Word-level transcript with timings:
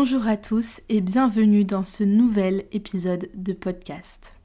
Bonjour 0.00 0.28
à 0.28 0.36
tous 0.36 0.80
et 0.88 1.00
bienvenue 1.00 1.64
dans 1.64 1.82
ce 1.82 2.04
nouvel 2.04 2.66
épisode 2.70 3.28
de 3.34 3.52
podcast. 3.52 4.36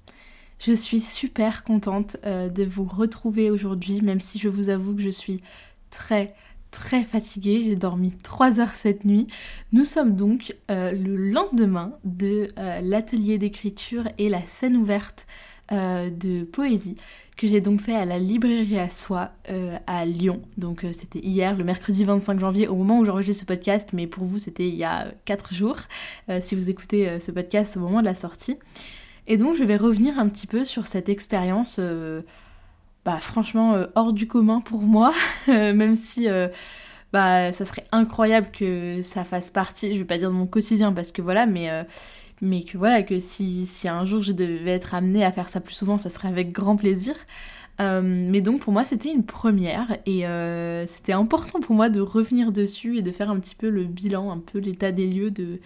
Je 0.57 0.73
suis 0.73 0.99
super 0.99 1.63
contente 1.63 2.17
euh, 2.25 2.49
de 2.49 2.63
vous 2.63 2.85
retrouver 2.85 3.51
aujourd'hui, 3.51 4.01
même 4.01 4.19
si 4.19 4.39
je 4.39 4.49
vous 4.49 4.69
avoue 4.69 4.95
que 4.95 5.03
je 5.03 5.11
suis 5.11 5.43
très 5.91 6.33
très 6.71 7.03
fatiguée. 7.03 7.61
J'ai 7.61 7.75
dormi 7.75 8.11
3 8.23 8.61
heures 8.61 8.73
cette 8.73 9.05
nuit. 9.05 9.27
Nous 9.73 9.85
sommes 9.85 10.15
donc 10.15 10.55
euh, 10.71 10.91
le 10.91 11.15
lendemain 11.17 11.93
de 12.03 12.47
euh, 12.57 12.81
l'atelier 12.81 13.37
d'écriture 13.37 14.09
et 14.17 14.29
la 14.29 14.43
scène 14.47 14.75
ouverte 14.75 15.27
de 15.71 16.43
poésie 16.43 16.97
que 17.37 17.47
j'ai 17.47 17.61
donc 17.61 17.81
fait 17.81 17.95
à 17.95 18.05
la 18.05 18.19
librairie 18.19 18.79
à 18.79 18.89
soi 18.89 19.31
euh, 19.49 19.77
à 19.87 20.05
Lyon. 20.05 20.41
Donc 20.57 20.83
euh, 20.83 20.91
c'était 20.93 21.19
hier, 21.19 21.55
le 21.55 21.63
mercredi 21.63 22.03
25 22.03 22.39
janvier, 22.39 22.67
au 22.67 22.75
moment 22.75 22.99
où 22.99 23.05
j'enregistre 23.05 23.41
ce 23.41 23.45
podcast, 23.45 23.89
mais 23.93 24.07
pour 24.07 24.25
vous 24.25 24.37
c'était 24.37 24.67
il 24.67 24.75
y 24.75 24.83
a 24.83 25.07
4 25.25 25.53
jours, 25.53 25.77
euh, 26.29 26.39
si 26.41 26.55
vous 26.55 26.69
écoutez 26.69 27.19
ce 27.19 27.31
podcast 27.31 27.77
au 27.77 27.79
moment 27.79 28.01
de 28.01 28.05
la 28.05 28.15
sortie. 28.15 28.57
Et 29.27 29.37
donc 29.37 29.55
je 29.55 29.63
vais 29.63 29.77
revenir 29.77 30.19
un 30.19 30.27
petit 30.29 30.47
peu 30.47 30.65
sur 30.65 30.85
cette 30.85 31.09
expérience, 31.09 31.79
bah, 33.05 33.19
franchement 33.19 33.85
hors 33.95 34.13
du 34.13 34.27
commun 34.27 34.59
pour 34.61 34.81
moi, 34.81 35.13
même 35.47 35.95
si 35.95 36.27
bah, 37.13 37.51
ça 37.51 37.65
serait 37.65 37.85
incroyable 37.91 38.49
que 38.51 39.01
ça 39.01 39.23
fasse 39.23 39.49
partie, 39.49 39.93
je 39.93 39.99
vais 39.99 40.05
pas 40.05 40.17
dire 40.17 40.29
de 40.29 40.35
mon 40.35 40.47
quotidien 40.47 40.91
parce 40.91 41.11
que 41.11 41.21
voilà, 41.21 41.45
mais 41.45 41.69
mais 42.43 42.63
que 42.63 42.77
voilà, 42.77 43.03
que 43.03 43.19
si, 43.19 43.67
un 43.85 44.05
jour 44.05 44.21
je 44.21 44.33
devais 44.33 44.71
être 44.71 44.93
amenée 44.93 45.23
à 45.23 45.31
faire 45.31 45.47
ça 45.47 45.61
plus 45.61 45.73
souvent, 45.73 45.97
ça 45.97 46.09
serait 46.09 46.27
avec 46.27 46.51
grand 46.51 46.75
plaisir. 46.75 47.15
Euh, 47.79 48.01
mais 48.03 48.41
donc 48.41 48.61
pour 48.61 48.71
moi 48.71 48.85
c'était 48.85 49.11
une 49.11 49.25
première 49.25 49.97
et 50.05 50.27
euh, 50.27 50.85
c'était 50.85 51.13
important 51.13 51.59
pour 51.59 51.73
moi 51.73 51.89
de 51.89 52.01
revenir 52.01 52.51
dessus 52.51 52.99
et 52.99 53.01
de 53.01 53.11
faire 53.11 53.31
un 53.31 53.39
petit 53.39 53.55
peu 53.55 53.69
le 53.69 53.85
bilan, 53.85 54.31
un 54.31 54.37
peu 54.37 54.59
l'état 54.59 54.91
des 54.91 55.07
lieux 55.07 55.31
de, 55.31 55.59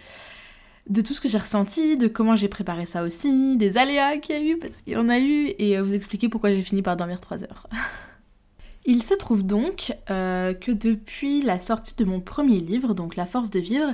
de 0.88 1.02
tout 1.02 1.12
ce 1.12 1.20
que 1.20 1.28
j'ai 1.28 1.36
ressenti, 1.36 1.98
de 1.98 2.08
comment 2.08 2.34
j'ai 2.34 2.48
préparé 2.48 2.86
ça 2.86 3.02
aussi, 3.02 3.58
des 3.58 3.76
aléas 3.76 4.16
qu'il 4.18 4.36
y 4.36 4.38
a 4.38 4.42
eu, 4.42 4.56
parce 4.56 4.80
qu'il 4.80 4.94
y 4.94 4.96
en 4.96 5.10
a 5.10 5.18
eu, 5.18 5.52
et 5.58 5.76
euh, 5.76 5.82
vous 5.82 5.94
expliquer 5.94 6.30
pourquoi 6.30 6.50
j'ai 6.50 6.62
fini 6.62 6.80
par 6.80 6.96
dormir 6.96 7.20
3 7.20 7.42
heures. 7.44 7.66
Il 8.86 9.02
se 9.02 9.12
trouve 9.12 9.42
donc 9.42 9.92
que 10.06 10.72
depuis 10.72 11.42
la 11.42 11.58
sortie 11.58 11.94
de 11.94 12.06
mon 12.06 12.20
premier 12.20 12.58
livre, 12.58 12.94
donc 12.94 13.16
La 13.16 13.26
force 13.26 13.50
de 13.50 13.60
vivre, 13.60 13.92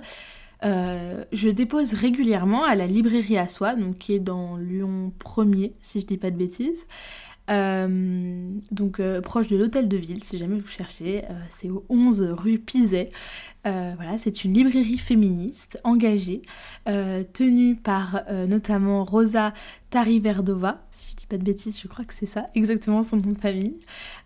euh, 0.64 1.24
je 1.32 1.48
dépose 1.50 1.94
régulièrement 1.94 2.64
à 2.64 2.74
la 2.74 2.86
librairie 2.86 3.38
à 3.38 3.48
soi, 3.48 3.74
donc 3.74 3.98
qui 3.98 4.14
est 4.14 4.20
dans 4.20 4.56
Lyon 4.56 5.12
1er, 5.20 5.72
si 5.80 6.00
je 6.00 6.06
dis 6.06 6.16
pas 6.16 6.30
de 6.30 6.36
bêtises. 6.36 6.86
Euh, 7.50 8.50
donc 8.70 9.00
euh, 9.00 9.20
proche 9.20 9.48
de 9.48 9.56
l'hôtel 9.56 9.88
de 9.88 9.96
ville, 9.96 10.24
si 10.24 10.38
jamais 10.38 10.58
vous 10.58 10.68
cherchez, 10.68 11.22
c'est 11.50 11.70
au 11.70 11.84
11 11.88 12.22
rue 12.30 12.58
Pizet. 12.58 13.10
voilà, 13.64 14.16
c'est 14.16 14.44
une 14.44 14.54
librairie 14.54 14.98
féministe 14.98 15.78
engagée, 15.84 16.42
tenue 17.33 17.77
par 17.77 18.22
notamment 18.48 19.04
Rosa 19.04 19.52
Tariverdova, 19.90 20.84
si 20.90 21.12
je 21.12 21.16
dis 21.16 21.27
pas 21.27 21.38
de 21.38 21.44
bêtises, 21.44 21.78
je 21.80 21.86
crois 21.86 22.04
que 22.04 22.14
c'est 22.14 22.27
ça, 22.27 22.48
exactement 22.54 23.02
son 23.02 23.16
nom 23.16 23.30
de 23.30 23.38
famille. 23.38 23.80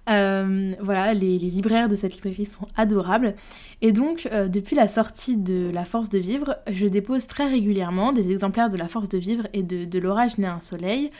Euh, 0.09 0.73
voilà, 0.81 1.13
les, 1.13 1.39
libraires 1.39 1.89
de 1.89 1.95
cette 1.95 2.15
librairie 2.15 2.47
sont 2.47 2.67
adorables. 2.77 3.35
Et 3.83 3.93
donc, 3.93 4.27
euh, 4.33 4.49
depuis 4.49 4.75
la 4.75 4.89
sortie 4.89 5.37
de 5.37 5.71
La 5.71 5.85
Force 5.85 6.09
de 6.09 6.19
Vivre, 6.19 6.57
je 6.71 6.87
dépose 6.87 7.27
très 7.27 7.49
régulièrement 7.49 8.13
des 8.13 8.31
exemplaires 8.33 8.71
de 8.71 8.79
La 8.79 8.89
Force 8.89 9.11
de 9.11 9.19
Vivre 9.19 9.47
et 9.53 9.63
de, 9.63 9.99
L'Orage 9.99 10.39
né 10.39 10.47
un 10.47 10.61
soleil 10.61 11.11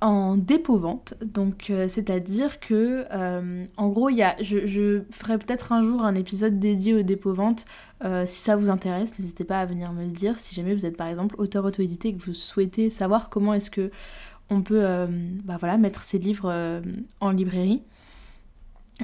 en 0.00 0.36
dépôt-vente. 0.36 1.14
Donc, 1.22 1.70
euh, 1.70 1.88
c'est-à-dire 1.88 2.60
que, 2.60 3.04
en 3.76 3.88
gros, 3.88 4.10
y 4.10 4.22
a, 4.22 4.36
je, 4.40 5.02
ferai 5.10 5.38
peut-être 5.38 5.72
un 5.72 5.82
jour 5.82 6.04
un 6.04 6.14
épisode 6.14 6.58
dédié 6.58 6.94
au 6.94 7.02
dépôt-vente. 7.02 7.64
si 8.26 8.40
ça 8.40 8.56
vous 8.56 8.70
intéresse, 8.70 9.18
n'hésitez 9.18 9.44
pas 9.44 9.60
à 9.60 9.66
venir 9.66 9.92
me 9.92 10.04
le 10.04 10.10
dire. 10.10 10.38
Si 10.38 10.54
jamais 10.54 10.74
vous 10.74 10.86
êtes, 10.86 10.96
par 10.96 11.06
exemple, 11.08 11.34
auteur 11.38 11.64
auto-édité 11.64 12.08
et 12.08 12.14
que 12.14 12.22
vous 12.24 12.34
souhaitez 12.34 12.90
savoir 12.90 13.30
comment 13.30 13.54
est-ce 13.54 13.70
que 13.70 13.90
on 14.50 14.60
peut 14.60 14.84
bah 15.44 15.56
voilà, 15.58 15.78
mettre 15.78 16.02
ces 16.02 16.18
livres 16.18 16.82
en 17.20 17.30
librairie. 17.30 17.82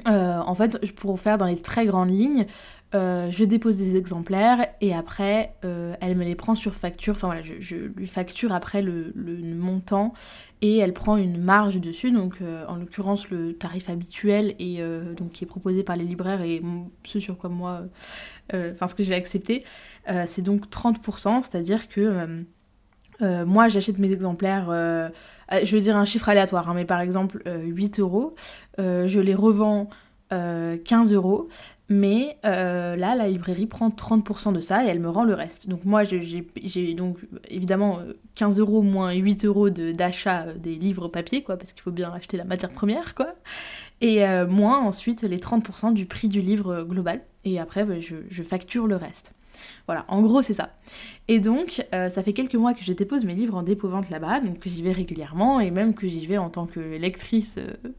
Euh, 0.07 0.37
en 0.39 0.55
fait, 0.55 0.93
pour 0.93 1.19
faire 1.19 1.37
dans 1.37 1.45
les 1.45 1.61
très 1.61 1.85
grandes 1.85 2.11
lignes, 2.11 2.45
euh, 2.93 3.31
je 3.31 3.45
dépose 3.45 3.77
des 3.77 3.97
exemplaires 3.97 4.67
et 4.81 4.93
après, 4.93 5.55
euh, 5.63 5.95
elle 6.01 6.17
me 6.17 6.23
les 6.23 6.35
prend 6.35 6.55
sur 6.55 6.73
facture. 6.73 7.15
Enfin 7.15 7.27
voilà, 7.27 7.41
je, 7.41 7.75
lui 7.75 8.07
facture 8.07 8.53
après 8.53 8.81
le, 8.81 9.13
montant 9.55 10.13
et 10.61 10.77
elle 10.77 10.93
prend 10.93 11.17
une 11.17 11.41
marge 11.41 11.79
dessus. 11.79 12.11
Donc, 12.11 12.39
en 12.67 12.75
l'occurrence, 12.75 13.29
le 13.29 13.53
tarif 13.53 13.89
habituel 13.89 14.55
et 14.59 14.79
donc 15.17 15.31
qui 15.31 15.43
est 15.43 15.47
proposé 15.47 15.83
par 15.83 15.95
les 15.95 16.03
libraires 16.03 16.41
et 16.41 16.61
ce 17.03 17.19
sur 17.19 17.37
quoi 17.37 17.49
moi, 17.49 17.81
enfin 18.53 18.87
ce 18.87 18.93
que 18.93 19.03
j'ai 19.03 19.15
accepté, 19.15 19.63
c'est 20.27 20.43
donc 20.43 20.67
30%, 20.67 21.41
c'est-à-dire 21.41 21.89
que 21.89 22.45
moi, 23.19 23.69
j'achète 23.69 23.97
mes 23.97 24.11
exemplaires 24.11 24.69
euh, 25.53 25.59
je 25.63 25.75
vais 25.75 25.81
dire 25.81 25.97
un 25.97 26.05
chiffre 26.05 26.29
aléatoire, 26.29 26.69
hein, 26.69 26.73
mais 26.75 26.85
par 26.85 27.01
exemple 27.01 27.41
8 27.45 27.99
euh, 27.99 28.01
euros, 28.01 28.35
euh, 28.79 29.07
je 29.07 29.19
les 29.19 29.35
revends 29.35 29.89
15 30.29 31.11
euros, 31.11 31.49
mais 31.91 32.37
là, 32.43 32.95
la 32.95 33.27
librairie 33.27 33.67
prend 33.67 33.89
30% 33.89 34.53
de 34.53 34.59
ça 34.59 34.83
et 34.83 34.87
elle 34.87 34.99
me 34.99 35.09
rend 35.09 35.23
le 35.23 35.33
reste. 35.33 35.69
Donc 35.69 35.85
moi, 35.85 36.03
j'ai 36.03 36.93
donc 36.93 37.17
évidemment 37.49 37.99
15 38.35 38.59
euros 38.59 38.81
moins 38.81 39.11
8 39.11 39.45
euros 39.45 39.69
d'achat 39.69 40.53
des 40.53 40.75
livres 40.75 41.07
papier, 41.07 41.43
quoi, 41.43 41.57
parce 41.57 41.73
qu'il 41.73 41.81
faut 41.81 41.91
bien 41.91 42.11
acheter 42.11 42.37
la 42.37 42.45
matière 42.45 42.71
première, 42.71 43.15
quoi. 43.15 43.35
Et 44.01 44.23
moins 44.47 44.79
ensuite 44.79 45.21
les 45.23 45.37
30% 45.37 45.93
du 45.93 46.05
prix 46.05 46.27
du 46.29 46.41
livre 46.41 46.83
global. 46.83 47.21
Et 47.43 47.59
après, 47.59 47.85
je 47.99 48.43
facture 48.43 48.87
le 48.87 48.95
reste. 48.95 49.33
Voilà, 49.87 50.05
en 50.07 50.21
gros 50.21 50.41
c'est 50.41 50.53
ça. 50.53 50.75
Et 51.27 51.39
donc, 51.39 51.85
euh, 51.93 52.09
ça 52.09 52.23
fait 52.23 52.33
quelques 52.33 52.55
mois 52.55 52.73
que 52.73 52.83
je 52.83 52.93
dépose 52.93 53.25
mes 53.25 53.35
livres 53.35 53.55
en 53.55 53.63
dépôt-vente 53.63 54.09
là-bas, 54.09 54.41
donc 54.41 54.59
que 54.59 54.69
j'y 54.69 54.81
vais 54.81 54.91
régulièrement, 54.91 55.59
et 55.59 55.71
même 55.71 55.93
que 55.93 56.07
j'y 56.07 56.25
vais 56.25 56.37
en 56.37 56.49
tant 56.49 56.65
que 56.65 56.79
lectrice 56.79 57.57
euh, 57.57 57.89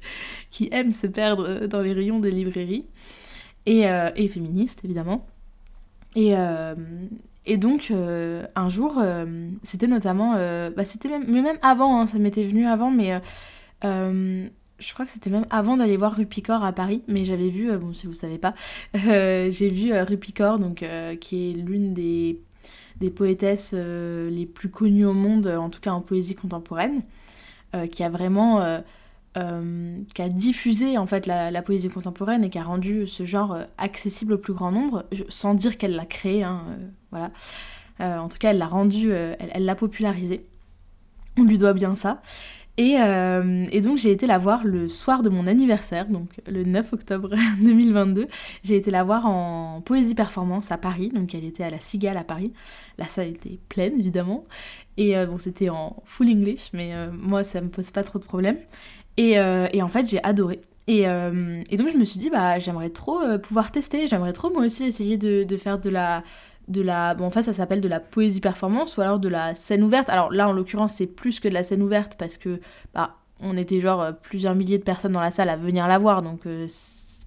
qui 0.51 0.69
aime 0.73 0.93
se 0.93 1.07
perdre 1.07 1.47
euh, 1.49 1.67
dans 1.67 1.81
les 1.81 1.93
rayons 1.93 2.21
des 2.21 2.31
librairies, 2.31 2.87
et, 3.67 4.29
féministe 4.29 4.85
évidemment. 4.85 5.27
Et, 6.15 6.35
et 7.47 7.57
donc, 7.57 7.93
un 7.93 8.69
jour, 8.69 9.03
c'était 9.63 9.87
notamment, 9.87 10.35
bah, 10.35 10.85
c'était 10.85 11.09
même, 11.09 11.25
mais 11.29 11.43
même 11.43 11.59
avant, 11.63 12.01
hein, 12.01 12.07
ça 12.07 12.19
m'était 12.19 12.45
venu 12.45 12.67
avant, 12.67 12.91
mais 12.91 13.21
je 14.83 14.93
crois 14.93 15.07
que 15.07 15.13
c'était 15.13 15.31
même 15.31 15.47
avant 15.51 15.77
d'aller 15.77 15.97
voir 15.97 16.15
Rupicor 16.15 16.65
à 16.65 16.73
Paris, 16.73 17.03
mais 17.09 17.25
j'avais 17.25 17.49
vu, 17.49 17.71
euh, 17.71 17.79
bon 17.79 17.95
si 17.95 18.07
vous 18.07 18.15
savez 18.15 18.39
pas, 18.39 18.55
euh, 19.07 19.51
j'ai 19.51 19.69
vu 19.69 19.93
euh, 19.93 20.05
Rupicor, 20.05 20.59
donc, 20.59 20.85
qui 21.21 21.51
est 21.51 21.55
l'une 21.55 21.95
des, 21.95 22.41
des 23.01 23.11
poétesses 23.11 23.73
les 23.73 24.47
plus 24.47 24.69
connues 24.69 25.07
au 25.07 25.15
monde, 25.15 25.47
en 25.47 25.71
tout 25.71 25.81
cas 25.81 25.93
en 25.93 26.01
poésie 26.01 26.35
contemporaine, 26.35 27.03
qui 27.91 28.03
a 28.03 28.11
vraiment... 28.11 28.83
qui 29.35 30.23
a 30.23 30.29
diffusé 30.29 30.99
en 30.99 31.07
fait 31.07 31.27
la, 31.27 31.63
poésie 31.63 31.89
contemporaine 31.89 32.45
et 32.45 32.51
qui 32.51 32.59
a 32.59 32.63
rendu 32.63 33.07
ce 33.07 33.25
genre 33.25 33.57
accessible 33.79 34.35
au 34.35 34.39
plus 34.39 34.53
grand 34.53 34.71
nombre, 34.71 35.07
sans 35.29 35.55
dire 35.55 35.79
qu'elle 35.79 35.97
l'a 35.97 36.05
créé, 36.05 36.43
hein, 36.43 36.65
voilà. 37.11 37.31
en 37.99 38.29
tout 38.29 38.39
cas, 38.39 38.51
elle 38.51 38.59
l'a 38.59 38.67
rendu, 38.67 39.11
elle 39.11 39.65
l'a 39.65 39.75
popularisé. 39.75 40.45
On 41.39 41.45
lui 41.45 41.57
doit 41.57 41.73
bien 41.73 41.95
ça. 41.95 42.21
Euh, 42.81 43.67
et, 43.71 43.81
donc 43.83 43.99
j'ai 43.99 44.13
été 44.13 44.27
la 44.27 44.39
voir 44.39 44.65
le 44.65 44.89
soir 44.89 45.23
de 45.23 45.29
mon 45.29 45.47
anniversaire, 45.47 46.09
donc 46.09 46.41
le 46.47 46.65
9 46.65 46.93
octobre 46.95 47.31
2022. 47.61 48.27
J'ai 48.65 48.77
été 48.77 48.91
la 48.91 49.05
voir 49.05 49.27
en 49.27 49.83
poésie 49.83 50.15
performance 50.15 50.73
à 50.73 50.79
Paris, 50.79 51.11
donc 51.11 51.35
elle 51.35 51.45
était 51.45 51.65
à 51.65 51.71
la 51.71 51.81
Cigale 51.81 52.17
à 52.17 52.25
Paris. 52.25 52.53
La 52.99 53.07
salle 53.07 53.29
était 53.29 53.59
pleine 53.69 53.99
évidemment. 53.99 54.47
Et 54.97 55.17
euh, 55.17 55.27
bon 55.27 55.39
c'était 55.39 55.69
en 55.69 56.03
full 56.05 56.29
English, 56.31 56.71
mais 56.73 56.95
euh, 56.95 57.11
moi 57.13 57.45
ça 57.45 57.61
me 57.61 57.69
pose 57.69 57.91
pas 57.91 58.05
trop 58.05 58.19
de 58.19 58.25
problèmes. 58.25 58.59
Et, 59.17 59.39
en 59.39 59.89
fait 59.89 60.09
j'ai 60.09 60.23
adoré. 60.25 60.61
Et, 60.89 61.05
donc 61.05 61.89
je 61.93 61.99
me 61.99 62.05
suis 62.05 62.21
dit 62.21 62.31
bah 62.31 62.59
j'aimerais 62.59 62.91
trop 62.91 63.21
pouvoir 63.43 63.71
tester, 63.73 64.07
j'aimerais 64.07 64.33
trop 64.33 64.51
moi 64.51 64.65
aussi 64.65 64.85
essayer 64.85 65.17
de, 65.17 65.57
faire 65.57 65.79
de 65.79 65.91
la 65.91 66.23
de 66.69 66.81
la. 66.81 67.15
Bon, 67.15 67.27
en 67.27 67.31
fait, 67.31 67.43
ça 67.43 67.53
s'appelle 67.53 67.81
de 67.81 67.89
la 67.89 68.01
poésie 68.01 68.41
performance 68.41 68.97
ou 68.97 69.01
alors 69.01 69.19
de 69.19 69.29
la 69.29 69.55
scène 69.55 69.83
ouverte. 69.83 70.09
Alors 70.09 70.33
là, 70.33 70.49
en 70.49 70.53
l'occurrence, 70.53 70.95
c'est 70.95 71.07
plus 71.07 71.41
que 71.41 71.49
de 71.49 71.55
la 71.55 71.65
scène 71.65 71.83
ouverte 71.83 72.15
parce 72.17 72.39
que 72.39 72.61
bah, 72.95 73.17
on 73.41 73.57
était 73.57 73.81
genre 73.81 74.01
euh, 74.01 74.13
plusieurs 74.13 74.55
milliers 74.55 74.79
de 74.79 74.85
personnes 74.85 75.13
dans 75.13 75.21
la 75.21 75.31
salle 75.31 75.49
à 75.49 75.57
venir 75.57 75.87
la 75.89 75.99
voir, 75.99 76.23
donc 76.23 76.47
euh, 76.47 76.67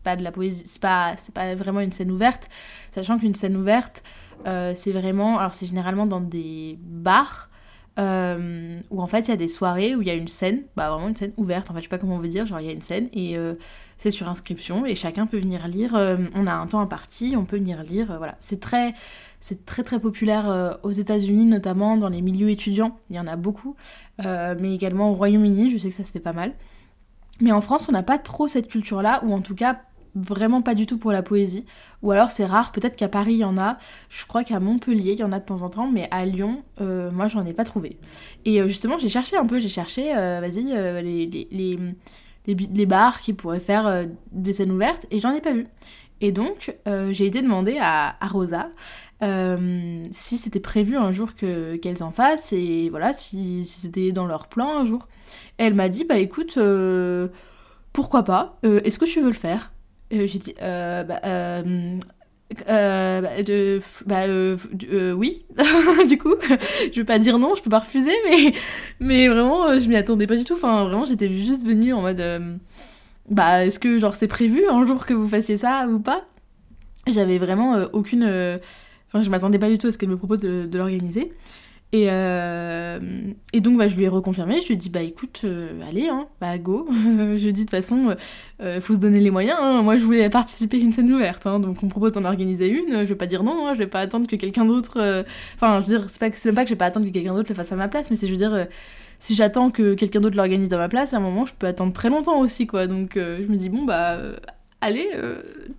pas 0.04 0.16
de 0.16 0.24
la 0.24 0.32
poésie, 0.32 0.64
c'est 0.66 0.82
pas, 0.82 1.16
c'est 1.18 1.34
pas 1.34 1.56
vraiment 1.56 1.82
une 1.82 1.92
scène 1.92 2.12
ouverte, 2.12 2.50
sachant 2.92 3.18
qu'une 3.18 3.36
scène 3.36 3.58
ouverte, 3.58 4.04
c'est 4.46 4.92
vraiment, 4.92 5.40
alors 5.40 5.54
c'est 5.54 5.66
généralement 5.66 6.06
dans 6.06 6.22
des 6.22 6.78
bars, 6.80 7.50
euh, 7.98 8.80
où 8.90 9.02
en 9.02 9.08
fait 9.08 9.28
il 9.28 9.30
y 9.30 9.34
a 9.34 9.38
des 9.38 9.48
soirées 9.48 9.96
où 9.96 10.02
il 10.02 10.08
y 10.08 10.12
a 10.12 10.16
une 10.16 10.28
scène, 10.28 10.64
bah 10.76 10.90
vraiment 10.90 11.08
une 11.08 11.16
scène 11.16 11.32
ouverte, 11.38 11.72
en 11.72 11.74
fait 11.74 11.80
je 11.80 11.84
sais 11.86 11.90
pas 11.90 11.98
comment 11.98 12.16
on 12.16 12.20
veut 12.20 12.28
dire, 12.28 12.46
genre 12.46 12.60
il 12.60 12.68
y 12.68 12.70
a 12.70 12.74
une 12.74 12.82
scène 12.82 13.08
et 13.14 13.38
euh, 13.38 13.54
c'est 13.98 14.12
sur 14.12 14.28
inscription 14.28 14.86
et 14.86 14.96
chacun 14.96 15.26
peut 15.26 15.40
venir 15.40 15.68
lire, 15.68 15.96
euh, 15.96 16.18
on 16.36 16.46
a 16.48 16.54
un 16.54 16.68
temps 16.68 16.82
imparti, 16.82 17.36
on 17.38 17.46
peut 17.46 17.58
venir 17.58 17.84
lire, 17.84 18.16
voilà. 18.18 18.36
C'est 18.40 18.60
très, 18.60 18.94
c'est 19.40 19.66
très 19.66 19.84
très 19.84 20.00
populaire 20.00 20.80
aux 20.84 20.92
États-Unis 20.92 21.46
notamment 21.46 21.96
dans 21.98 22.10
les 22.10 22.22
milieux 22.22 22.50
étudiants, 22.50 22.98
il 23.10 23.16
y 23.16 23.20
en 23.20 23.28
a 23.28 23.36
beaucoup, 23.36 23.76
mais 24.24 24.74
également 24.74 25.12
au 25.12 25.14
Royaume-Uni, 25.14 25.72
je 25.72 25.78
sais 25.78 25.90
que 25.90 25.96
ça 25.96 26.04
se 26.04 26.12
fait 26.12 26.20
pas 26.20 26.34
mal. 26.34 26.54
Mais 27.42 27.52
en 27.52 27.62
France 27.62 27.88
on 27.90 27.92
n'a 27.92 28.04
pas 28.04 28.18
trop 28.18 28.48
cette 28.48 28.68
culture-là, 28.68 29.24
ou 29.26 29.34
en 29.34 29.42
tout 29.42 29.56
cas 29.56 29.82
vraiment 30.16 30.62
pas 30.62 30.74
du 30.74 30.86
tout 30.86 30.98
pour 30.98 31.12
la 31.12 31.22
poésie. 31.22 31.66
Ou 32.02 32.12
alors 32.12 32.32
c'est 32.32 32.46
rare, 32.46 32.72
peut-être 32.72 32.96
qu'à 32.96 33.10
Paris 33.10 33.34
il 33.34 33.40
y 33.40 33.44
en 33.44 33.58
a, 33.58 33.78
je 34.10 34.26
crois 34.26 34.44
qu'à 34.44 34.60
Montpellier 34.60 35.14
il 35.14 35.20
y 35.20 35.24
en 35.24 35.32
a 35.32 35.40
de 35.40 35.46
temps 35.46 35.62
en 35.62 35.70
temps, 35.70 35.92
mais 35.92 36.08
à 36.12 36.26
Lyon, 36.26 36.64
euh, 36.82 37.12
moi 37.12 37.28
j'en 37.28 37.46
ai 37.46 37.54
pas 37.54 37.66
trouvé. 37.66 37.98
Et 38.46 38.62
euh, 38.62 38.68
justement 38.68 38.98
j'ai 38.98 39.10
cherché 39.10 39.38
un 39.38 39.46
peu, 39.46 39.60
j'ai 39.60 39.70
cherché, 39.70 40.16
euh, 40.16 40.40
vas-y, 40.40 40.64
les, 40.64 41.26
les, 41.28 41.78
les, 42.48 42.56
les, 42.56 42.86
bars 42.86 43.22
qui 43.22 43.34
pourraient 43.34 43.60
faire 43.60 44.06
des 44.32 44.54
scènes 44.54 44.72
ouvertes, 44.72 45.06
et 45.12 45.20
j'en 45.20 45.34
ai 45.34 45.42
pas 45.42 45.54
vu. 45.54 45.68
Et 46.22 46.32
donc 46.32 46.76
j'ai 46.86 47.26
été 47.26 47.42
demander 47.42 47.78
à, 47.80 48.16
à 48.24 48.28
Rosa 48.28 48.70
si 50.12 50.38
c'était 50.38 50.60
prévu 50.60 50.96
un 50.96 51.12
jour 51.12 51.36
que, 51.36 51.76
qu'elles 51.78 52.04
en 52.04 52.12
fassent, 52.12 52.54
et 52.54 52.90
voilà, 52.90 53.14
si 53.14 53.66
c'était 53.66 54.12
dans 54.12 54.28
leur 54.28 54.48
plan 54.48 54.78
un 54.78 54.86
jour. 54.86 55.08
elle 55.58 55.74
m'a 55.74 55.90
dit, 55.90 56.06
bah 56.06 56.18
écoute, 56.20 56.60
pourquoi 57.92 58.24
pas, 58.24 58.60
est-ce 58.64 59.00
que 59.00 59.06
tu 59.06 59.22
veux 59.22 59.30
le 59.30 59.34
faire? 59.34 59.72
Euh, 60.14 60.28
j'ai 60.28 60.40
dit, 60.40 60.56
euh, 60.62 61.04
bah, 61.04 61.20
euh, 61.26 61.98
euh, 62.70 63.22
bah, 63.22 63.30
bah 64.06 65.14
oui, 65.16 65.46
du 66.08 66.18
coup, 66.18 66.36
je 66.94 67.00
veux 67.00 67.06
pas 67.06 67.20
dire 67.20 67.40
non, 67.40 67.56
je 67.56 67.64
peux 67.64 67.70
pas 67.70 67.80
refuser, 67.80 68.14
mais, 68.30 68.54
mais 69.00 69.28
vraiment, 69.28 69.80
je 69.80 69.88
m'y 69.90 69.96
attendais 69.96 70.28
pas 70.28 70.36
du 70.38 70.44
tout. 70.44 70.54
Enfin, 70.54 70.86
vraiment, 70.86 71.06
j'étais 71.06 71.34
juste 71.34 71.66
venue 71.66 71.94
en 71.94 72.02
mode, 72.02 72.24
bah, 73.30 73.66
est-ce 73.66 73.80
que 73.80 74.00
genre 74.00 74.16
c'est 74.16 74.28
prévu 74.28 74.64
un 74.70 74.86
jour 74.86 75.06
que 75.06 75.14
vous 75.14 75.28
fassiez 75.28 75.58
ça 75.58 75.88
ou 75.90 76.00
pas? 76.00 76.26
J'avais 77.08 77.38
vraiment 77.38 77.86
aucune, 77.94 78.24
enfin, 79.08 79.22
je 79.22 79.30
m'attendais 79.30 79.60
pas 79.60 79.70
du 79.70 79.78
tout 79.78 79.88
à 79.88 79.92
ce 79.92 79.98
qu'elle 79.98 80.10
me 80.10 80.18
propose 80.18 80.40
de 80.40 80.78
l'organiser. 80.78 81.32
Et, 81.92 82.08
euh, 82.10 83.00
et 83.54 83.62
donc 83.62 83.78
bah, 83.78 83.88
je 83.88 83.96
lui 83.96 84.04
ai 84.04 84.08
reconfirmé, 84.10 84.60
je 84.60 84.68
lui 84.68 84.74
ai 84.74 84.78
dit 84.78 84.90
bah 84.90 85.02
écoute, 85.02 85.42
euh, 85.46 85.80
allez, 85.88 86.10
hein, 86.10 86.28
bah 86.42 86.58
go. 86.58 86.88
je 86.92 87.42
lui 87.42 87.48
ai 87.48 87.52
dit 87.54 87.64
de 87.64 87.70
toute 87.70 87.72
façon, 87.72 88.16
euh, 88.62 88.82
faut 88.82 88.96
se 88.96 89.00
donner 89.00 89.22
les 89.22 89.32
moyens. 89.32 89.58
Hein. 89.62 89.82
Moi 89.82 89.98
je 89.98 90.04
voulais 90.04 90.30
participer 90.30 90.78
à 90.78 90.80
une 90.82 90.92
scène 90.92 91.12
ouverte, 91.12 91.46
hein, 91.48 91.60
donc 91.60 91.84
on 91.84 91.88
propose 91.88 92.12
d'en 92.12 92.26
organiser 92.26 92.68
une. 92.68 93.02
Je 93.02 93.06
vais 93.06 93.16
pas 93.16 93.28
dire 93.28 93.44
non, 93.44 93.74
je 93.74 93.80
vais 93.80 93.88
pas 93.88 94.02
attendre 94.02 94.28
que 94.28 94.36
quelqu'un 94.36 94.66
d'autre. 94.66 95.24
Enfin, 95.56 95.80
je 95.80 95.92
veux 95.92 96.00
dire, 96.00 96.10
c'est, 96.10 96.20
pas, 96.20 96.30
même 96.46 96.56
pas 96.56 96.64
que 96.64 96.70
je 96.70 96.74
vais 96.74 96.78
pas 96.78 96.88
attendre 96.88 97.06
que 97.06 97.12
quelqu'un 97.12 97.34
d'autre 97.34 97.50
le 97.50 97.56
fasse 97.56 97.72
à 97.72 97.76
ma 97.76 97.88
place, 97.88 98.10
mais 98.10 98.18
c'est 98.18 98.28
je 98.28 98.32
veux 98.32 98.38
dire, 98.38 98.68
si 99.20 99.36
j'attends 99.36 99.70
que 99.72 99.94
quelqu'un 99.94 100.20
d'autre 100.20 100.36
l'organise 100.36 100.74
à 100.74 100.78
ma 100.78 100.90
place, 100.90 101.14
à 101.14 101.18
un 101.18 101.22
moment 101.22 101.46
je 101.46 101.54
peux 101.54 101.68
attendre 101.68 101.94
très 101.94 102.10
longtemps 102.10 102.40
aussi, 102.40 102.68
quoi. 102.68 102.88
Donc 102.88 103.12
je 103.16 103.48
me 103.48 103.56
dis 103.56 103.70
bon 103.70 103.86
bah 103.86 104.18
allez, 104.82 105.08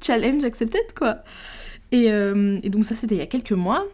challenge 0.00 0.44
accepted, 0.44 0.94
quoi. 0.96 1.18
Et, 1.92 2.06
et 2.06 2.70
donc 2.70 2.86
ça 2.86 2.94
c'était 2.94 3.16
il 3.16 3.18
y 3.18 3.22
a 3.22 3.26
quelques 3.26 3.52
mois. 3.52 3.84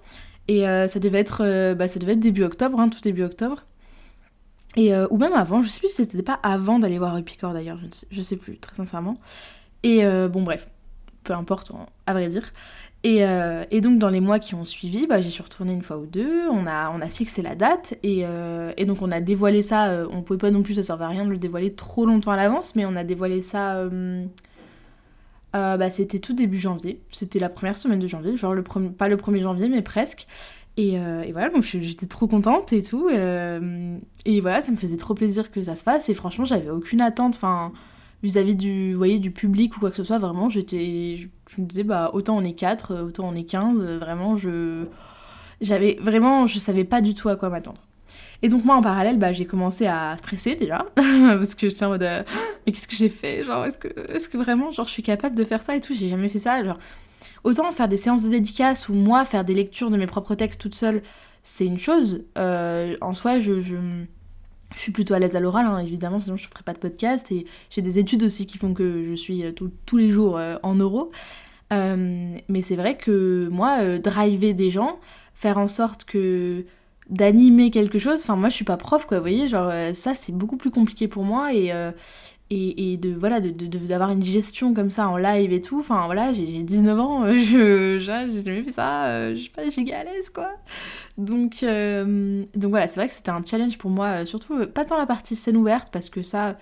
Et 0.48 0.66
euh, 0.66 0.88
ça, 0.88 0.98
devait 1.00 1.20
être, 1.20 1.42
euh, 1.44 1.74
bah, 1.74 1.88
ça 1.88 1.98
devait 1.98 2.12
être 2.12 2.20
début 2.20 2.42
octobre, 2.42 2.80
hein, 2.80 2.88
tout 2.88 3.00
début 3.00 3.22
octobre. 3.22 3.64
Et, 4.76 4.94
euh, 4.94 5.06
ou 5.10 5.18
même 5.18 5.34
avant, 5.34 5.62
je 5.62 5.68
sais 5.68 5.80
plus 5.80 5.90
si 5.90 5.96
c'était 5.96 6.22
pas 6.22 6.40
avant 6.42 6.78
d'aller 6.78 6.98
voir 6.98 7.16
Epicor 7.16 7.52
d'ailleurs, 7.52 7.78
je, 7.78 7.94
sais, 7.94 8.06
je 8.10 8.22
sais 8.22 8.36
plus, 8.36 8.58
très 8.58 8.74
sincèrement. 8.74 9.18
Et 9.82 10.04
bon, 10.28 10.42
bref, 10.42 10.68
peu 11.24 11.32
importe, 11.32 11.72
à 12.06 12.12
vrai 12.12 12.28
dire. 12.28 12.52
Et, 13.02 13.24
et, 13.72 13.80
donc 13.80 13.98
dans 13.98 14.10
les 14.10 14.20
mois 14.20 14.38
qui 14.38 14.54
ont 14.54 14.64
suivi, 14.64 15.08
bah, 15.08 15.20
j'y 15.20 15.30
suis 15.32 15.42
retournée 15.42 15.72
une 15.72 15.82
fois 15.82 15.98
ou 15.98 16.06
deux, 16.06 16.48
on 16.50 16.66
a, 16.68 16.90
on 16.90 17.00
a 17.00 17.08
fixé 17.08 17.42
la 17.42 17.56
date, 17.56 17.98
et, 18.04 18.24
et 18.76 18.84
donc 18.84 19.02
on 19.02 19.10
a 19.10 19.20
dévoilé 19.20 19.60
ça, 19.60 20.06
on 20.10 20.22
pouvait 20.22 20.38
pas 20.38 20.52
non 20.52 20.62
plus, 20.62 20.74
ça 20.74 20.84
servait 20.84 21.04
à 21.04 21.08
rien 21.08 21.24
de 21.24 21.30
le 21.30 21.38
dévoiler 21.38 21.72
trop 21.74 22.06
longtemps 22.06 22.30
à 22.30 22.36
l'avance, 22.36 22.76
mais 22.76 22.86
on 22.86 22.94
a 22.94 23.02
dévoilé 23.02 23.42
ça 23.42 23.84
euh, 25.54 25.76
bah, 25.76 25.90
c'était 25.90 26.18
tout 26.18 26.32
début 26.32 26.58
janvier. 26.58 27.02
C'était 27.10 27.38
la 27.38 27.48
première 27.48 27.76
semaine 27.76 27.98
de 27.98 28.06
janvier, 28.06 28.36
genre 28.36 28.54
le 28.54 28.62
pas 28.62 29.08
le 29.08 29.16
1er 29.16 29.40
janvier, 29.40 29.68
mais 29.68 29.82
presque. 29.82 30.26
Et, 30.78 30.98
euh, 30.98 31.22
et 31.22 31.32
voilà, 31.32 31.50
donc 31.50 31.62
j'étais 31.62 32.06
trop 32.06 32.26
contente 32.26 32.72
et 32.72 32.82
tout. 32.82 33.08
Euh, 33.08 33.98
et 34.24 34.40
voilà, 34.40 34.62
ça 34.62 34.70
me 34.72 34.76
faisait 34.76 34.96
trop 34.96 35.14
plaisir 35.14 35.50
que 35.50 35.62
ça 35.62 35.76
se 35.76 35.82
fasse. 35.82 36.08
Et 36.08 36.14
franchement, 36.14 36.46
j'avais 36.46 36.70
aucune 36.70 37.02
attente 37.02 37.38
vis-à-vis 38.22 38.56
du, 38.56 38.96
du 39.18 39.30
public 39.30 39.76
ou 39.76 39.80
quoi 39.80 39.90
que 39.90 39.96
ce 39.96 40.04
soit. 40.04 40.18
Vraiment, 40.18 40.48
j'étais, 40.48 41.16
je, 41.16 41.60
me 41.60 41.66
disais, 41.66 41.84
bah, 41.84 42.10
autant 42.14 42.36
on 42.38 42.44
est 42.44 42.54
4, 42.54 43.02
autant 43.02 43.28
on 43.28 43.34
est 43.34 43.44
15. 43.44 43.82
Vraiment, 43.82 44.36
je. 44.36 44.86
J'avais 45.60 45.96
vraiment, 46.00 46.48
je 46.48 46.58
savais 46.58 46.84
pas 46.84 47.00
du 47.00 47.14
tout 47.14 47.28
à 47.28 47.36
quoi 47.36 47.48
m'attendre. 47.48 47.80
Et 48.42 48.48
donc 48.48 48.64
moi 48.64 48.74
en 48.74 48.82
parallèle, 48.82 49.18
bah, 49.18 49.32
j'ai 49.32 49.44
commencé 49.44 49.86
à 49.86 50.16
stresser 50.18 50.56
déjà, 50.56 50.84
parce 50.96 51.54
que 51.54 51.68
j'étais 51.68 51.84
en 51.84 51.90
mode 51.90 52.02
euh, 52.02 52.22
mais 52.66 52.72
qu'est-ce 52.72 52.88
que 52.88 52.96
j'ai 52.96 53.08
fait 53.08 53.44
Genre 53.44 53.64
est-ce 53.64 53.78
que, 53.78 53.88
est 53.88 54.28
que 54.28 54.36
vraiment 54.36 54.72
genre 54.72 54.86
je 54.86 54.92
suis 54.92 55.04
capable 55.04 55.36
de 55.36 55.44
faire 55.44 55.62
ça 55.62 55.76
et 55.76 55.80
tout 55.80 55.94
J'ai 55.94 56.08
jamais 56.08 56.28
fait 56.28 56.40
ça. 56.40 56.62
Genre 56.64 56.78
autant 57.44 57.70
faire 57.70 57.86
des 57.86 57.96
séances 57.96 58.24
de 58.24 58.28
dédicace 58.28 58.88
ou 58.88 58.94
moi 58.94 59.24
faire 59.24 59.44
des 59.44 59.54
lectures 59.54 59.90
de 59.90 59.96
mes 59.96 60.08
propres 60.08 60.34
textes 60.34 60.60
toute 60.60 60.74
seule, 60.74 61.02
c'est 61.44 61.66
une 61.66 61.78
chose. 61.78 62.24
Euh, 62.36 62.96
en 63.00 63.14
soi, 63.14 63.38
je, 63.38 63.60
je, 63.60 63.76
je, 64.74 64.80
suis 64.80 64.90
plutôt 64.90 65.14
à 65.14 65.20
l'aise 65.20 65.36
à 65.36 65.40
l'oral, 65.40 65.66
hein, 65.66 65.78
évidemment, 65.78 66.18
sinon 66.18 66.36
je 66.36 66.44
ne 66.46 66.50
ferais 66.50 66.64
pas 66.64 66.72
de 66.72 66.78
podcast. 66.78 67.30
Et 67.30 67.46
j'ai 67.70 67.82
des 67.82 68.00
études 68.00 68.24
aussi 68.24 68.46
qui 68.46 68.58
font 68.58 68.74
que 68.74 69.04
je 69.04 69.14
suis 69.14 69.44
euh, 69.44 69.52
tous 69.52 69.96
les 69.96 70.10
jours 70.10 70.40
en 70.64 70.74
euros. 70.74 71.12
mais 71.70 72.60
c'est 72.60 72.76
vrai 72.76 72.96
que 72.96 73.48
moi, 73.52 73.98
driver 73.98 74.52
des 74.52 74.70
gens, 74.70 74.98
faire 75.32 75.58
en 75.58 75.68
sorte 75.68 76.04
que 76.04 76.64
d'animer 77.10 77.70
quelque 77.70 77.98
chose. 77.98 78.20
Enfin, 78.22 78.36
moi, 78.36 78.48
je 78.48 78.54
suis 78.54 78.64
pas 78.64 78.76
prof, 78.76 79.06
quoi, 79.06 79.18
vous 79.18 79.24
voyez, 79.24 79.48
genre, 79.48 79.68
euh, 79.70 79.92
ça, 79.92 80.14
c'est 80.14 80.32
beaucoup 80.32 80.56
plus 80.56 80.70
compliqué 80.70 81.08
pour 81.08 81.24
moi 81.24 81.52
et, 81.52 81.72
euh, 81.72 81.90
et, 82.50 82.92
et, 82.92 82.96
de, 82.96 83.14
voilà, 83.14 83.40
de, 83.40 83.50
d'avoir 83.50 84.10
une 84.10 84.22
gestion 84.22 84.74
comme 84.74 84.90
ça 84.90 85.08
en 85.08 85.16
live 85.16 85.52
et 85.52 85.60
tout. 85.60 85.78
Enfin, 85.80 86.06
voilà, 86.06 86.32
j'ai, 86.32 86.44
19 86.44 87.00
ans, 87.00 87.24
euh, 87.24 87.38
je, 87.38 87.98
j'ai 87.98 88.42
jamais 88.42 88.62
fait 88.62 88.70
ça, 88.70 89.32
je 89.34 89.38
suis 89.38 89.50
pas 89.50 89.68
giga 89.68 90.00
à 90.00 90.04
l'aise, 90.04 90.30
quoi. 90.30 90.50
Donc, 91.18 91.62
donc 91.62 92.70
voilà, 92.70 92.86
c'est 92.86 93.00
vrai 93.00 93.08
que 93.08 93.14
c'était 93.14 93.30
un 93.30 93.42
challenge 93.44 93.78
pour 93.78 93.90
moi, 93.90 94.24
surtout 94.24 94.66
pas 94.66 94.84
tant 94.84 94.96
la 94.96 95.06
partie 95.06 95.36
scène 95.36 95.56
ouverte, 95.56 95.88
parce 95.92 96.08
que 96.08 96.22
ça, 96.22 96.56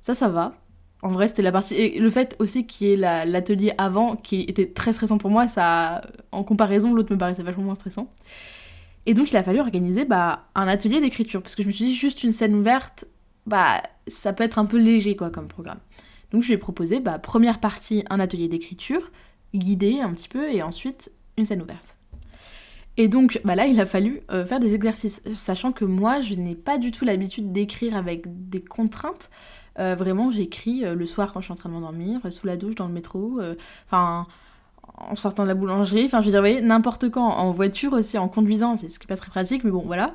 ça, 0.00 0.14
ça 0.14 0.28
va. 0.28 0.54
En 1.02 1.10
vrai, 1.10 1.28
c'était 1.28 1.42
la 1.42 1.52
partie. 1.52 1.74
Et 1.74 2.00
le 2.00 2.10
fait 2.10 2.34
aussi 2.40 2.66
qu'il 2.66 2.88
y 2.88 2.92
ait 2.92 2.96
l'atelier 2.96 3.72
avant, 3.78 4.16
qui 4.16 4.42
était 4.42 4.66
très 4.66 4.92
stressant 4.92 5.18
pour 5.18 5.30
moi, 5.30 5.46
ça, 5.46 6.02
en 6.32 6.42
comparaison, 6.42 6.92
l'autre 6.92 7.12
me 7.12 7.18
paraissait 7.18 7.44
vachement 7.44 7.62
moins 7.62 7.76
stressant. 7.76 8.12
Et 9.08 9.14
donc 9.14 9.30
il 9.30 9.36
a 9.38 9.42
fallu 9.42 9.58
organiser 9.58 10.04
bah, 10.04 10.50
un 10.54 10.68
atelier 10.68 11.00
d'écriture, 11.00 11.40
parce 11.40 11.54
que 11.54 11.62
je 11.62 11.68
me 11.68 11.72
suis 11.72 11.86
dit 11.86 11.94
juste 11.94 12.24
une 12.24 12.30
scène 12.30 12.54
ouverte, 12.54 13.06
bah 13.46 13.82
ça 14.06 14.34
peut 14.34 14.44
être 14.44 14.58
un 14.58 14.66
peu 14.66 14.76
léger 14.76 15.16
quoi 15.16 15.30
comme 15.30 15.48
programme. 15.48 15.78
Donc 16.30 16.42
je 16.42 16.48
lui 16.48 16.54
ai 16.54 16.58
proposé, 16.58 17.00
bah, 17.00 17.18
première 17.18 17.58
partie, 17.58 18.04
un 18.10 18.20
atelier 18.20 18.48
d'écriture, 18.48 19.10
guidé 19.54 20.00
un 20.02 20.12
petit 20.12 20.28
peu, 20.28 20.52
et 20.52 20.62
ensuite 20.62 21.10
une 21.38 21.46
scène 21.46 21.62
ouverte. 21.62 21.96
Et 22.98 23.08
donc 23.08 23.40
bah 23.46 23.54
là, 23.54 23.66
il 23.66 23.80
a 23.80 23.86
fallu 23.86 24.20
euh, 24.30 24.44
faire 24.44 24.60
des 24.60 24.74
exercices, 24.74 25.22
sachant 25.32 25.72
que 25.72 25.86
moi, 25.86 26.20
je 26.20 26.34
n'ai 26.34 26.54
pas 26.54 26.76
du 26.76 26.90
tout 26.90 27.06
l'habitude 27.06 27.50
d'écrire 27.50 27.96
avec 27.96 28.24
des 28.50 28.60
contraintes. 28.60 29.30
Euh, 29.78 29.94
vraiment, 29.94 30.30
j'écris 30.30 30.84
euh, 30.84 30.94
le 30.94 31.06
soir 31.06 31.32
quand 31.32 31.40
je 31.40 31.46
suis 31.46 31.52
en 31.52 31.56
train 31.56 31.70
de 31.70 31.74
m'endormir, 31.74 32.20
sous 32.30 32.46
la 32.46 32.58
douche, 32.58 32.74
dans 32.74 32.88
le 32.88 32.92
métro. 32.92 33.40
Enfin, 33.86 34.26
en 34.96 35.16
sortant 35.16 35.44
de 35.44 35.48
la 35.48 35.54
boulangerie, 35.54 36.04
enfin 36.04 36.20
je 36.20 36.26
veux 36.26 36.30
dire, 36.30 36.40
vous 36.40 36.48
voyez, 36.48 36.60
n'importe 36.60 37.10
quand, 37.10 37.26
en 37.26 37.50
voiture 37.50 37.92
aussi, 37.92 38.18
en 38.18 38.28
conduisant, 38.28 38.76
c'est 38.76 38.88
ce 38.88 38.98
qui 38.98 39.04
est 39.04 39.08
pas 39.08 39.16
très 39.16 39.30
pratique, 39.30 39.64
mais 39.64 39.70
bon, 39.70 39.82
voilà. 39.84 40.14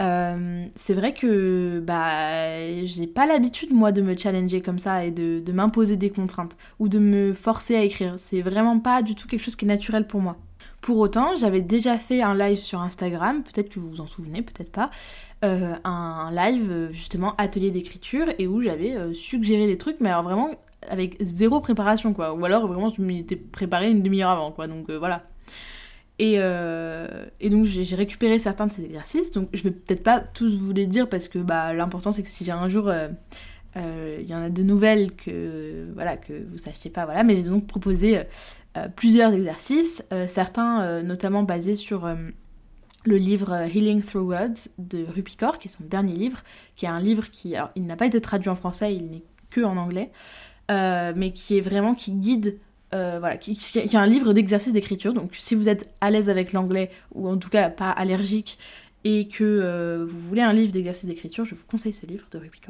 Euh, 0.00 0.64
c'est 0.74 0.94
vrai 0.94 1.14
que 1.14 1.80
bah 1.80 2.84
j'ai 2.84 3.06
pas 3.06 3.26
l'habitude, 3.26 3.72
moi, 3.72 3.92
de 3.92 4.02
me 4.02 4.16
challenger 4.16 4.60
comme 4.60 4.78
ça 4.78 5.04
et 5.04 5.10
de, 5.10 5.40
de 5.40 5.52
m'imposer 5.52 5.96
des 5.96 6.10
contraintes 6.10 6.56
ou 6.78 6.88
de 6.88 6.98
me 6.98 7.32
forcer 7.32 7.76
à 7.76 7.82
écrire. 7.82 8.14
C'est 8.16 8.42
vraiment 8.42 8.78
pas 8.78 9.02
du 9.02 9.14
tout 9.14 9.28
quelque 9.28 9.42
chose 9.42 9.56
qui 9.56 9.64
est 9.64 9.68
naturel 9.68 10.06
pour 10.06 10.20
moi. 10.20 10.36
Pour 10.80 10.98
autant, 10.98 11.34
j'avais 11.34 11.62
déjà 11.62 11.96
fait 11.96 12.20
un 12.20 12.34
live 12.34 12.58
sur 12.58 12.82
Instagram, 12.82 13.42
peut-être 13.42 13.70
que 13.70 13.80
vous 13.80 13.88
vous 13.88 14.00
en 14.02 14.06
souvenez, 14.06 14.42
peut-être 14.42 14.70
pas, 14.70 14.90
euh, 15.42 15.74
un 15.84 16.30
live 16.30 16.88
justement 16.90 17.34
atelier 17.38 17.70
d'écriture 17.70 18.26
et 18.38 18.46
où 18.46 18.60
j'avais 18.60 18.94
euh, 18.94 19.14
suggéré 19.14 19.66
des 19.66 19.78
trucs, 19.78 19.96
mais 20.00 20.10
alors 20.10 20.24
vraiment 20.24 20.50
avec 20.88 21.16
zéro 21.20 21.60
préparation, 21.60 22.12
quoi. 22.12 22.34
Ou 22.34 22.44
alors 22.44 22.66
vraiment 22.66 22.88
je 22.88 23.00
m'étais 23.02 23.36
préparé 23.36 23.90
une 23.90 24.02
demi-heure 24.02 24.30
avant, 24.30 24.52
quoi. 24.52 24.66
Donc 24.66 24.90
euh, 24.90 24.98
voilà. 24.98 25.24
Et, 26.18 26.36
euh, 26.38 27.26
et 27.40 27.50
donc 27.50 27.64
j'ai 27.64 27.96
récupéré 27.96 28.38
certains 28.38 28.66
de 28.66 28.72
ces 28.72 28.84
exercices. 28.84 29.32
Donc 29.32 29.48
je 29.52 29.62
vais 29.64 29.70
peut-être 29.70 30.02
pas 30.02 30.20
tous 30.20 30.56
vous 30.56 30.72
les 30.72 30.86
dire 30.86 31.08
parce 31.08 31.28
que 31.28 31.38
bah, 31.38 31.72
l'important 31.72 32.12
c'est 32.12 32.22
que 32.22 32.28
si 32.28 32.44
j'ai 32.44 32.52
un 32.52 32.68
jour 32.68 32.88
euh, 32.88 33.08
il 34.20 34.26
y 34.26 34.34
en 34.34 34.42
a 34.42 34.50
de 34.50 34.62
nouvelles 34.62 35.16
que 35.16 35.88
voilà 35.94 36.16
que 36.16 36.32
vous 36.48 36.58
sachiez 36.58 36.90
pas, 36.90 37.04
voilà. 37.04 37.24
Mais 37.24 37.34
j'ai 37.34 37.42
donc 37.42 37.66
proposé 37.66 38.22
plusieurs 38.94 39.32
exercices, 39.32 40.04
certains 40.28 41.02
notamment 41.02 41.42
basés 41.42 41.74
sur 41.74 42.08
le 43.04 43.16
livre 43.16 43.52
Healing 43.52 44.02
Through 44.02 44.28
Words 44.28 44.68
de 44.78 45.04
Rupicor, 45.04 45.58
qui 45.58 45.68
est 45.68 45.70
son 45.70 45.84
dernier 45.84 46.14
livre, 46.14 46.42
qui 46.76 46.86
est 46.86 46.88
un 46.88 47.00
livre 47.00 47.30
qui, 47.30 47.54
alors 47.54 47.70
il 47.76 47.84
n'a 47.84 47.96
pas 47.96 48.06
été 48.06 48.20
traduit 48.20 48.48
en 48.48 48.54
français, 48.54 48.94
il 48.94 49.10
n'est 49.10 49.22
que 49.50 49.60
en 49.60 49.76
anglais, 49.76 50.10
mais 50.68 51.32
qui 51.32 51.58
est 51.58 51.60
vraiment 51.60 51.94
qui 51.94 52.12
guide 52.12 52.58
voilà, 52.90 53.36
qui, 53.36 53.56
qui, 53.56 53.78
est 53.78 53.96
un 53.96 54.06
livre 54.06 54.32
d'exercice 54.32 54.72
d'écriture. 54.72 55.14
Donc 55.14 55.32
si 55.34 55.56
vous 55.56 55.68
êtes 55.68 55.88
à 56.00 56.10
l'aise 56.10 56.30
avec 56.30 56.52
l'anglais, 56.52 56.90
ou 57.12 57.28
en 57.28 57.36
tout 57.36 57.48
cas 57.48 57.68
pas 57.68 57.90
allergique, 57.90 58.56
et 59.04 59.28
que 59.28 60.04
vous 60.08 60.18
voulez 60.18 60.42
un 60.42 60.52
livre 60.52 60.72
d'exercice 60.72 61.06
d'écriture, 61.06 61.44
je 61.44 61.54
vous 61.54 61.64
conseille 61.66 61.92
ce 61.92 62.06
livre 62.06 62.26
de 62.30 62.38
Ruby 62.38 62.60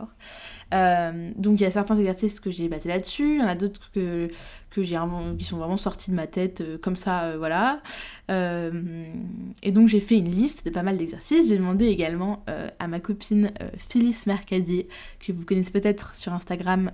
euh, 0.73 1.31
donc 1.37 1.61
il 1.61 1.65
y 1.65 1.67
a 1.67 1.71
certains 1.71 1.97
exercices 1.97 2.41
que 2.41 2.51
j'ai 2.51 2.69
basés 2.69 2.89
là-dessus, 2.89 3.37
il 3.37 3.41
y 3.41 3.43
en 3.43 3.49
a 3.49 3.55
d'autres 3.55 3.91
que, 3.93 4.29
que 4.71 4.83
j'ai 4.83 4.99
qui 5.39 5.45
sont 5.45 5.59
vraiment 5.59 5.77
sortis 5.77 6.11
de 6.11 6.17
ma 6.17 6.27
tête 6.27 6.63
euh, 6.63 6.79
comme 6.79 6.97
ça, 6.97 7.25
euh, 7.25 7.37
voilà. 7.39 7.81
et 8.29 9.73
donc 9.73 9.89
j'ai 9.89 10.01
fait 10.01 10.17
une 10.17 10.31
liste 10.31 10.65
de 10.67 10.71
pas 10.71 10.83
mal 10.83 10.97
d'exercices. 10.97 11.49
J'ai 11.49 11.59
demandé 11.59 11.87
également 11.87 12.45
à 12.79 12.89
ma 12.89 13.01
copine 13.01 13.53
Phyllis 13.77 14.23
Mercadier, 14.27 14.89
que 15.21 15.33
vous 15.33 15.45
connaissez 15.45 15.71
peut-être 15.71 16.17
sur 16.17 16.33
Instagram 16.33 16.91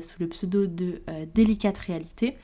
sous 0.00 0.20
le 0.20 0.28
pseudo 0.28 0.66
de 0.66 1.02
Délicate 1.34 1.78
Réalité, 1.78 2.36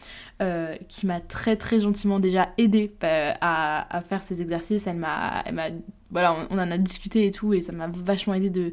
qui 0.88 1.06
m'a 1.06 1.20
très 1.20 1.56
très 1.56 1.80
gentiment 1.80 2.20
déjà 2.20 2.50
aidé 2.58 2.92
à, 3.00 3.96
à, 3.96 4.02
faire 4.02 4.22
ces 4.22 4.42
exercices. 4.42 4.86
Elle 4.86 4.98
m'a, 4.98 5.42
voilà, 6.10 6.46
on, 6.50 6.58
en 6.58 6.70
a 6.70 6.78
discuté 6.78 7.26
et 7.26 7.30
tout, 7.30 7.52
et 7.54 7.60
ça 7.60 7.72
m'a 7.72 7.88
vachement 7.88 8.34
aidé 8.34 8.50
de 8.50 8.72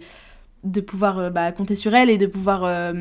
de 0.64 0.82
pouvoir 0.82 1.20
euh, 1.20 1.30
bah, 1.30 1.52
compter 1.52 1.76
sur 1.76 1.94
elle 1.94 2.10
et 2.10 2.18
de 2.18 2.26
pouvoir 2.26 2.64
euh, 2.64 2.94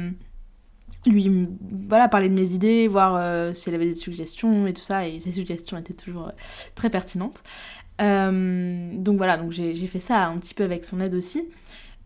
lui 1.06 1.48
voilà, 1.88 2.08
parler 2.08 2.28
de 2.28 2.34
mes 2.34 2.52
idées, 2.52 2.88
voir 2.88 3.16
euh, 3.16 3.54
si 3.54 3.68
elle 3.68 3.74
avait 3.74 3.86
des 3.86 3.94
suggestions 3.94 4.66
et 4.66 4.72
tout 4.72 4.82
ça. 4.82 5.06
Et 5.06 5.20
ses 5.20 5.32
suggestions 5.32 5.78
étaient 5.78 5.94
toujours 5.94 6.32
très 6.74 6.90
pertinentes. 6.90 7.42
donc 7.98 9.16
voilà, 9.16 9.36
donc 9.36 9.52
j'ai 9.52 9.86
fait 9.86 10.00
ça 10.00 10.26
un 10.26 10.38
petit 10.38 10.54
peu 10.54 10.64
avec 10.64 10.84
son 10.84 11.00
aide 11.00 11.14
aussi. 11.14 11.44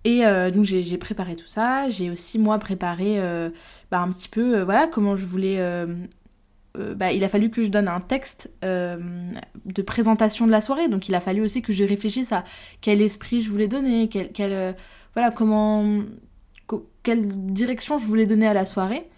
Et 0.04 0.22
donc 0.52 0.64
j'ai 0.64 0.98
préparé 0.98 1.34
tout 1.36 1.48
ça. 1.48 1.88
J'ai 1.88 2.10
aussi 2.10 2.38
moi 2.38 2.58
préparé 2.58 3.18
bah, 3.90 4.00
un 4.00 4.10
petit 4.12 4.28
peu 4.28 4.62
voilà 4.62 4.86
comment 4.86 5.16
je 5.16 5.26
voulais. 5.26 5.58
Bah, 6.96 7.12
il 7.12 7.24
a 7.24 7.28
fallu 7.28 7.50
que 7.50 7.62
je 7.62 7.68
donne 7.68 7.88
un 7.88 8.00
texte 8.00 8.52
de 8.62 9.82
présentation 9.82 10.46
de 10.46 10.50
la 10.50 10.60
soirée. 10.60 10.88
Donc 10.88 11.08
il 11.08 11.14
a 11.14 11.20
fallu 11.20 11.42
aussi 11.42 11.62
que 11.62 11.72
je 11.72 11.84
réfléchisse 11.84 12.32
à 12.32 12.44
quel 12.80 13.00
esprit 13.02 13.42
je 13.42 13.50
voulais 13.50 13.68
donner, 13.68 14.08
quel, 14.08 14.32
quel 14.32 14.74
voilà, 15.14 15.30
comment, 15.30 16.02
quelle 17.02 17.52
direction 17.52 17.98
je 17.98 18.04
voulais 18.04 18.26
donner 18.26 18.46
à 18.46 18.54
la 18.54 18.66
soirée. 18.66 19.08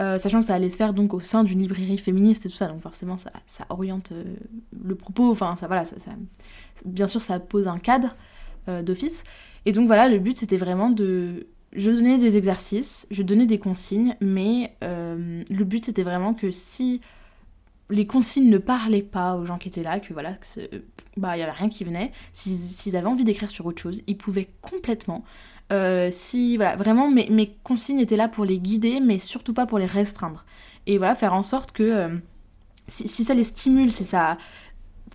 Euh, 0.00 0.16
sachant 0.16 0.38
que 0.38 0.46
ça 0.46 0.54
allait 0.54 0.70
se 0.70 0.76
faire 0.76 0.94
donc 0.94 1.12
au 1.12 1.18
sein 1.18 1.42
d'une 1.42 1.60
librairie 1.60 1.98
féministe 1.98 2.46
et 2.46 2.48
tout 2.48 2.54
ça, 2.54 2.68
donc 2.68 2.80
forcément 2.80 3.16
ça, 3.16 3.32
oriente 3.68 4.12
euh, 4.12 4.36
le 4.84 4.94
propos, 4.94 5.32
enfin 5.32 5.56
ça 5.56 5.66
voilà, 5.66 5.84
ça, 5.84 6.12
bien 6.84 7.08
sûr 7.08 7.20
ça 7.20 7.40
pose 7.40 7.66
un 7.66 7.78
cadre 7.78 8.14
euh, 8.68 8.82
d'office. 8.82 9.24
Et 9.66 9.72
donc 9.72 9.88
voilà, 9.88 10.08
le 10.08 10.20
but 10.20 10.38
c'était 10.38 10.56
vraiment 10.56 10.90
de... 10.90 11.48
Je 11.74 11.90
donnais 11.90 12.18
des 12.18 12.36
exercices, 12.36 13.06
je 13.10 13.22
donnais 13.22 13.46
des 13.46 13.58
consignes, 13.58 14.16
mais 14.20 14.74
le 14.80 15.64
but 15.64 15.84
c'était 15.84 16.02
vraiment 16.02 16.32
que 16.32 16.50
si 16.50 17.02
les 17.90 18.06
consignes 18.06 18.50
ne 18.50 18.58
parlaient 18.58 19.02
pas 19.02 19.36
aux 19.36 19.46
gens 19.46 19.58
qui 19.58 19.68
étaient 19.68 19.82
là, 19.82 20.00
que 20.00 20.12
voilà, 20.12 20.36
bah 21.16 21.36
il 21.36 21.40
y 21.40 21.42
avait 21.42 21.52
rien 21.52 21.68
qui 21.68 21.84
venait. 21.84 22.12
S'ils 22.32 22.96
avaient 22.96 23.06
envie 23.06 23.24
d'écrire 23.24 23.50
sur 23.50 23.66
autre 23.66 23.80
chose, 23.80 24.02
ils 24.06 24.16
pouvaient 24.16 24.48
complètement. 24.60 25.24
Euh, 25.72 26.08
si 26.10 26.56
voilà, 26.56 26.76
vraiment 26.76 27.10
mes, 27.10 27.28
mes, 27.28 27.54
consignes 27.62 28.00
étaient 28.00 28.16
là 28.16 28.28
pour 28.28 28.44
les 28.44 28.58
guider, 28.58 29.00
mais 29.00 29.18
surtout 29.18 29.52
pas 29.52 29.66
pour 29.66 29.78
les 29.78 29.86
restreindre. 29.86 30.44
Et 30.86 30.98
voilà, 30.98 31.14
faire 31.14 31.34
en 31.34 31.42
sorte 31.42 31.72
que 31.72 31.82
euh, 31.82 32.16
si, 32.86 33.06
si, 33.06 33.24
ça 33.24 33.34
les 33.34 33.44
stimule, 33.44 33.92
si 33.92 34.04
ça 34.04 34.38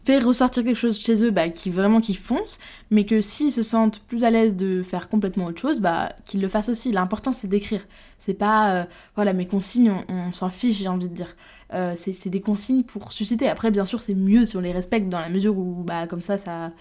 fait 0.06 0.20
ressortir 0.20 0.64
quelque 0.64 0.78
chose 0.78 1.00
chez 1.00 1.24
eux, 1.24 1.32
bah, 1.32 1.50
qui 1.50 1.70
vraiment 1.70 2.02
qui 2.02 2.14
foncent, 2.14 2.60
mais 2.92 3.06
que 3.06 3.22
s'ils 3.22 3.52
se 3.52 3.64
sentent 3.64 4.00
plus 4.02 4.24
à 4.24 4.30
l'aise 4.30 4.56
de 4.56 4.84
faire 4.84 5.10
complètement 5.10 5.46
autre 5.46 5.62
chose, 5.62 5.80
bah, 5.80 6.14
qu'ils 6.26 6.42
le 6.42 6.48
fassent 6.48 6.70
aussi. 6.70 6.92
L'important 6.92 7.34
c'est 7.34 7.48
d'écrire. 7.48 7.86
C'est 8.18 8.34
pas, 8.34 8.76
euh, 8.76 8.84
voilà, 9.16 9.34
mes 9.34 9.48
consignes, 9.48 9.94
on, 10.08 10.32
s'en 10.32 10.50
fiche, 10.50 10.78
j'ai 10.78 10.88
envie 10.88 11.10
de 11.10 11.14
dire. 11.14 11.36
Euh, 11.74 11.94
c'est 11.96 12.30
des 12.30 12.42
consignes 12.42 12.84
pour 12.84 13.12
susciter. 13.12 13.48
Après, 13.50 13.72
bien 13.72 13.86
sûr, 13.86 14.02
c'est 14.02 14.14
mieux 14.14 14.46
si 14.46 14.58
on 14.58 14.62
les 14.62 14.72
respecte 14.72 15.10
dans 15.10 15.20
la 15.20 15.30
mesure 15.30 15.58
où, 15.58 15.84
bah, 15.84 16.08
comme 16.08 16.22
ça, 16.22 16.38
ça. 16.38 16.72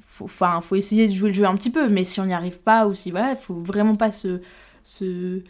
Faut, 0.00 0.26
faut 0.26 0.76
essayer 0.76 1.08
de 1.08 1.12
jouer 1.12 1.30
le 1.30 1.34
jeu 1.34 1.46
un 1.46 1.56
petit 1.56 1.70
peu, 1.70 1.88
mais 1.88 2.04
si 2.04 2.20
on 2.20 2.26
n'y 2.26 2.34
arrive 2.34 2.60
pas, 2.60 2.86
ou 2.86 2.92
si, 2.92 3.10
voilà, 3.10 3.34
faut 3.36 3.54
vraiment 3.54 3.96
pas 3.96 4.10
se. 4.10 4.40
se 4.82 5.42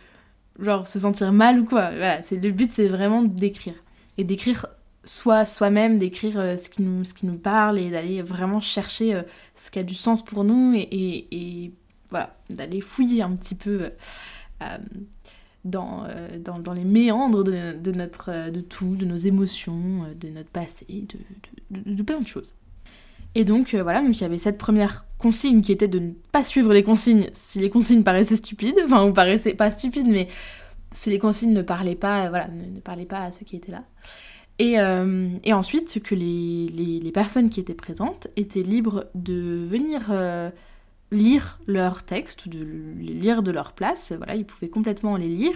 genre, 0.59 0.87
se 0.87 0.99
sentir 0.99 1.33
mal 1.33 1.61
ou 1.61 1.65
quoi. 1.65 1.91
Voilà, 1.91 2.21
le 2.31 2.51
but, 2.51 2.71
c'est 2.73 2.89
vraiment 2.89 3.23
d'écrire. 3.23 3.75
Et 4.19 4.25
d'écrire 4.25 4.67
soit 5.05 5.45
soi-même 5.47 5.99
d'écrire 5.99 6.39
euh, 6.39 6.57
ce, 6.57 6.69
qui 6.69 6.83
nous, 6.83 7.05
ce 7.05 7.15
qui 7.15 7.27
nous 7.27 7.39
parle 7.39 7.79
et 7.79 7.91
d'aller 7.91 8.23
vraiment 8.23 8.61
chercher 8.61 9.15
euh, 9.15 9.23
ce 9.55 9.71
qui 9.71 9.79
a 9.79 9.83
du 9.83 9.95
sens 9.95 10.25
pour 10.25 10.45
nous 10.45 10.75
et, 10.75 11.27
et, 11.31 11.73
voilà, 12.11 12.37
d'aller 12.51 12.81
fouiller 12.81 13.23
un 13.23 13.35
petit 13.35 13.55
peu 13.55 13.91
euh, 14.63 14.79
dans, 15.65 16.07
dans, 16.45 16.59
dans, 16.59 16.75
les 16.75 16.85
méandres 16.85 17.43
de, 17.43 17.79
de, 17.79 17.93
notre, 17.93 18.51
de 18.51 18.61
tout, 18.61 18.97
de 18.97 19.07
nos 19.07 19.17
émotions, 19.17 20.07
de 20.21 20.29
notre 20.29 20.51
passé, 20.51 20.85
de, 21.71 21.81
de, 21.95 22.03
plein 22.03 22.21
de 22.21 22.27
choses. 22.27 22.55
Et 23.35 23.45
donc 23.45 23.75
voilà, 23.75 24.03
donc 24.03 24.19
il 24.19 24.21
y 24.21 24.25
avait 24.25 24.37
cette 24.37 24.59
première 24.59 25.07
consigne 25.17 25.63
qui 25.63 25.73
était 25.73 25.89
de 25.89 26.01
ne 26.01 26.11
pas 26.33 26.45
suivre 26.45 26.75
les 26.75 26.83
consignes 26.83 27.31
si 27.33 27.61
les 27.61 27.71
consignes 27.71 28.03
paraissaient 28.03 28.37
stupides, 28.37 28.79
enfin 28.85 29.07
ou 29.07 29.15
paraissaient 29.15 29.55
pas 29.55 29.71
stupides, 29.71 30.09
mais 30.09 30.29
si 30.91 31.09
les 31.09 31.19
consignes 31.19 31.55
ne 31.55 31.63
parlaient 31.63 31.95
pas, 31.95 32.29
voilà, 32.29 32.49
ne 32.49 32.81
parlaient 32.81 33.07
pas 33.07 33.21
à 33.21 33.31
ceux 33.31 33.47
qui 33.47 33.57
étaient 33.57 33.73
là. 33.73 33.85
Euh, 34.62 35.28
et, 35.45 35.52
ensuite, 35.52 36.02
que 36.02 36.14
les, 36.14 37.11
personnes 37.12 37.50
qui 37.50 37.61
étaient 37.61 37.75
présentes 37.75 38.28
étaient 38.37 38.62
libres 38.62 39.07
de 39.14 39.66
venir 39.69 40.07
euh, 40.11 40.50
lire 41.11 41.59
leurs 41.66 42.02
textes, 42.02 42.49
de 42.49 42.64
les 42.99 43.14
lire 43.14 43.42
de 43.42 43.50
leur 43.50 43.73
place. 43.73 44.12
Voilà, 44.16 44.37
ils 44.37 44.45
pouvaient 44.45 44.71
complètement 44.71 45.16
les 45.16 45.28
lire, 45.28 45.54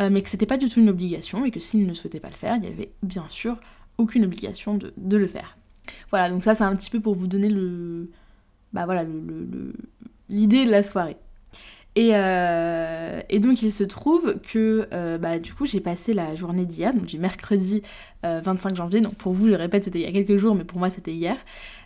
euh, 0.00 0.08
mais 0.10 0.22
que 0.22 0.30
c'était 0.30 0.46
pas 0.46 0.56
du 0.56 0.68
tout 0.68 0.80
une 0.80 0.88
obligation 0.88 1.44
et 1.44 1.50
que 1.50 1.60
s'ils 1.60 1.86
ne 1.86 1.92
souhaitaient 1.92 2.20
pas 2.20 2.30
le 2.30 2.34
faire, 2.34 2.56
il 2.56 2.60
n'y 2.60 2.68
avait 2.68 2.90
bien 3.02 3.26
sûr 3.28 3.58
aucune 3.98 4.24
obligation 4.24 4.78
de, 4.78 5.16
le 5.16 5.26
faire. 5.26 5.56
Voilà, 6.10 6.30
donc 6.30 6.44
ça 6.44 6.54
c'est 6.54 6.64
un 6.64 6.76
petit 6.76 6.90
peu 6.90 7.00
pour 7.00 7.14
vous 7.14 7.26
donner 7.26 7.48
le, 7.48 8.10
bah 8.72 8.84
voilà, 8.84 9.04
l'idée 10.28 10.64
de 10.64 10.70
la 10.70 10.82
soirée. 10.82 11.16
Euh, 11.96 13.20
et, 13.28 13.40
donc 13.40 13.62
il 13.62 13.72
se 13.72 13.84
trouve 13.84 14.36
que 14.40 14.88
euh, 14.92 15.18
bah, 15.18 15.38
du 15.38 15.52
coup 15.52 15.66
j'ai 15.66 15.80
passé 15.80 16.14
la 16.14 16.34
journée 16.34 16.64
d'hier, 16.64 16.94
donc 16.94 17.06
du 17.06 17.18
mercredi 17.18 17.82
25 18.22 18.72
euh, 18.72 18.74
janvier, 18.74 19.00
donc 19.00 19.14
pour 19.14 19.32
vous 19.32 19.48
je 19.48 19.54
répète 19.54 19.84
c'était 19.84 20.00
il 20.00 20.04
y 20.04 20.08
a 20.08 20.12
quelques 20.12 20.36
jours 20.36 20.54
mais 20.54 20.64
pour 20.64 20.78
moi 20.78 20.90
c'était 20.90 21.12
hier. 21.12 21.36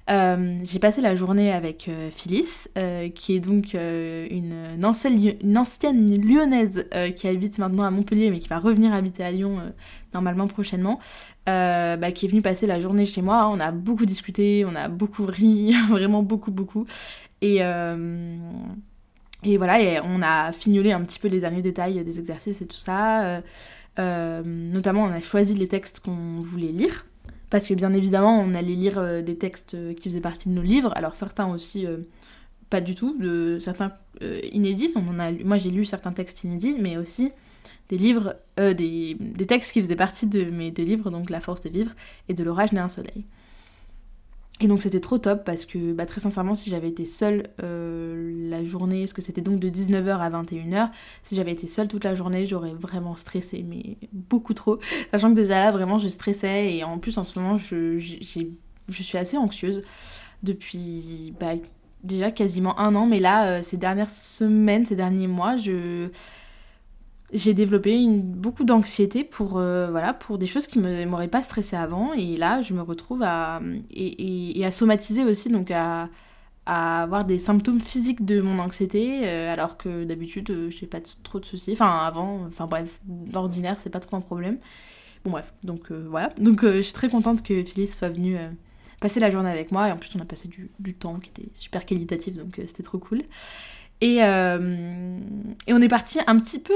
j'ai 0.09 0.79
passé 0.81 1.01
la 1.01 1.15
journée 1.15 1.53
avec 1.53 1.91
Phyllis, 2.11 2.67
qui 3.15 3.37
est 3.37 3.41
donc 3.41 3.75
une, 3.75 4.85
ancienne, 4.85 6.21
lyonnaise 6.21 6.87
qui 7.17 7.29
habite 7.29 7.59
maintenant 7.59 7.85
à 7.85 7.91
Montpellier 7.91 8.31
mais 8.31 8.39
qui 8.39 8.49
va 8.49 8.59
revenir 8.59 8.93
habiter 8.93 9.25
à 9.25 9.31
Lyon 9.31 9.59
normalement 10.13 10.47
prochainement. 10.47 11.01
Bah, 11.47 12.13
qui 12.13 12.27
est 12.27 12.29
venue 12.29 12.43
passer 12.43 12.67
la 12.67 12.81
journée 12.81 13.07
chez 13.07 13.23
moi. 13.23 13.49
On 13.49 13.61
a 13.61 13.73
beaucoup 13.73 14.07
discuté, 14.07 14.65
on 14.67 14.75
a 14.75 14.89
beaucoup 14.89 15.25
ri, 15.27 15.75
vraiment 15.89 16.23
beaucoup, 16.23 16.51
beaucoup. 16.51 16.87
Et, 17.41 17.63
et 19.45 19.57
voilà, 19.57 19.81
et 19.81 20.01
on 20.01 20.23
a 20.23 20.53
fignolé 20.53 20.93
un 20.93 21.03
petit 21.05 21.19
peu 21.19 21.29
les 21.29 21.41
derniers 21.41 21.63
détails 21.63 22.03
des 22.05 22.19
exercices 22.19 22.61
et 22.63 22.67
tout 22.67 22.77
ça. 22.77 23.25
Euh, 23.25 23.41
euh, 23.99 24.43
notamment, 24.45 25.03
on 25.03 25.11
a 25.11 25.21
choisi 25.21 25.55
les 25.55 25.69
textes 25.69 26.01
qu'on 26.01 26.41
voulait 26.41 26.73
lire. 26.73 27.07
Parce 27.51 27.67
que 27.67 27.75
bien 27.75 27.93
évidemment, 27.93 28.41
on 28.41 28.55
allait 28.55 28.75
lire 28.75 28.99
euh, 28.99 29.21
des 29.21 29.37
textes 29.37 29.77
qui 29.97 30.09
faisaient 30.09 30.21
partie 30.21 30.49
de 30.49 30.55
nos 30.55 30.63
livres. 30.63 30.93
Alors 30.97 31.17
certains 31.17 31.49
aussi, 31.53 31.87
pas 32.71 32.81
du 32.81 32.95
tout, 32.95 33.17
certains 33.61 33.93
inédits. 34.21 34.93
Moi 35.45 35.57
j'ai 35.57 35.71
lu 35.71 35.85
certains 35.85 36.13
textes 36.13 36.45
inédits, 36.45 36.77
mais 36.79 36.97
aussi 36.97 37.33
des 37.89 37.99
livres, 37.99 38.37
des, 38.57 39.17
des, 39.19 39.47
textes 39.47 39.73
qui 39.73 39.83
faisaient 39.83 39.97
partie 39.97 40.27
de 40.27 40.45
mes 40.45 40.71
deux 40.71 40.85
livres, 40.85 41.11
donc 41.11 41.29
La 41.29 41.41
force 41.41 41.61
de 41.61 41.69
vivre 41.69 41.93
et 42.29 42.35
de 42.35 42.43
l'orage 42.45 42.73
né 42.73 42.81
un 42.81 42.89
soleil. 42.89 43.25
Et 44.61 44.69
donc 44.69 44.81
c'était 44.81 45.01
trop 45.01 45.19
top 45.19 45.45
parce 45.45 45.65
que 45.67 45.93
bah, 45.93 46.07
très 46.07 46.21
sincèrement 46.21 46.55
si 46.55 46.71
j'avais 46.71 46.89
été 46.89 47.05
seule 47.05 47.49
euh, 47.63 48.49
la 48.49 48.63
journée, 48.63 49.01
parce 49.01 49.13
que 49.13 49.23
c'était 49.23 49.41
donc 49.41 49.59
de 49.59 49.69
19h 49.69 50.19
à 50.19 50.31
21h, 50.31 50.91
si 51.23 51.35
j'avais 51.35 51.53
été 51.53 51.67
seule 51.67 51.89
toute 51.89 52.05
la 52.05 52.15
journée 52.15 52.47
j'aurais 52.47 52.75
vraiment 52.75 53.17
stressé, 53.17 53.65
mais 53.69 53.97
beaucoup 54.13 54.55
trop. 54.55 54.79
Sachant 55.11 55.31
que 55.31 55.37
déjà 55.37 55.59
là 55.59 55.73
vraiment 55.73 55.99
je 55.99 56.09
stressais 56.09 56.75
et 56.75 56.85
en 56.85 56.99
plus 56.99 57.19
en 57.19 57.25
ce 57.25 57.39
moment 57.39 57.57
je, 57.57 57.99
suis 57.99 59.19
assez 59.19 59.37
anxieuse 59.37 59.83
depuis 60.45 61.35
bah, 61.41 61.55
déjà 62.05 62.31
quasiment 62.31 62.79
un 62.79 62.95
an, 62.95 63.07
mais 63.07 63.19
là 63.19 63.47
euh, 63.47 63.63
ces 63.63 63.79
dernières 63.79 64.11
semaines, 64.11 64.87
ces 64.87 64.97
derniers 64.97 65.29
mois, 65.29 65.57
je 65.57 66.09
j'ai 67.33 67.55
développé 67.55 68.07
beaucoup 68.09 68.65
d'anxiété 68.65 69.25
pour, 69.25 69.59
euh, 69.59 69.91
voilà, 69.91 70.12
pour 70.12 70.39
des 70.39 70.47
choses 70.47 70.67
qui 70.67 70.79
ne 70.79 71.05
m'auraient 71.07 71.29
pas 71.29 71.43
stressé 71.43 71.77
avant. 71.77 72.12
Et 72.12 72.37
là, 72.37 72.61
je 72.61 72.75
me 72.75 72.83
retrouve 72.83 73.23
à, 73.23 73.61
et, 73.91 74.65
à 74.65 74.71
somatiser 74.71 75.25
aussi, 75.25 75.49
donc 75.49 75.71
à, 75.71 76.09
avoir 76.67 77.25
des 77.25 77.39
symptômes 77.39 77.81
physiques 77.81 78.25
de 78.25 78.41
mon 78.41 78.59
anxiété, 78.59 79.23
euh, 79.25 79.53
alors 79.53 79.79
que 79.79 80.05
d'habitude, 80.05 80.51
euh, 80.51 80.71
je 80.71 80.83
n'ai 80.83 80.87
pas 80.87 81.01
trop 81.23 81.41
de 81.41 81.45
soucis. 81.45 81.73
Enfin, 81.73 81.99
avant, 82.07 82.45
enfin 82.47 82.67
bref, 82.67 83.01
l'ordinaire, 83.33 83.81
c'est 83.81 83.91
pas 83.91 84.01
trop 84.01 84.17
un 84.17 84.21
problème. 84.21 84.59
Bon, 85.25 85.31
bref, 85.31 85.53
donc 85.62 85.91
voilà. 85.93 86.31
Donc, 86.39 86.65
je 86.65 86.81
suis 86.81 86.93
très 86.93 87.09
contente 87.09 87.43
que 87.43 87.62
Phyllis 87.65 87.87
soit 87.87 88.09
venue 88.09 88.37
passer 89.01 89.21
la 89.21 89.31
journée 89.31 89.51
avec 89.51 89.71
moi. 89.71 89.89
Et 89.89 89.93
en 89.93 89.97
plus, 89.97 90.11
on 90.17 90.21
a 90.21 90.25
passé 90.25 90.49
du 90.81 90.95
temps 90.95 91.21
qui 91.21 91.31
était 91.31 91.49
super 91.55 91.87
qualitatif, 91.87 92.37
donc 92.37 92.61
c'était 92.67 92.83
trop 92.83 92.99
cool. 92.99 93.23
Et, 94.05 94.17
et 94.17 95.73
on 95.73 95.81
est 95.81 95.89
parti 95.89 96.19
un 96.27 96.41
petit 96.41 96.59
peu 96.59 96.75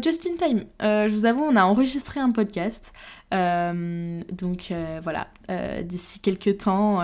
just 0.00 0.24
in 0.26 0.36
time. 0.36 0.64
je 0.80 1.12
vous 1.12 1.24
avoue, 1.26 1.42
on 1.42 1.56
a 1.56 1.64
enregistré 1.64 2.20
un 2.20 2.30
podcast. 2.30 2.92
donc 3.32 4.72
voilà, 5.02 5.26
d'ici 5.82 6.20
quelques 6.20 6.58
temps, 6.58 7.02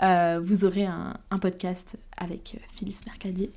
vous 0.00 0.64
aurez 0.64 0.86
un, 0.86 1.14
un 1.32 1.38
podcast 1.40 1.96
avec 2.16 2.56
Phyllis 2.76 3.00
Mercadier. 3.04 3.50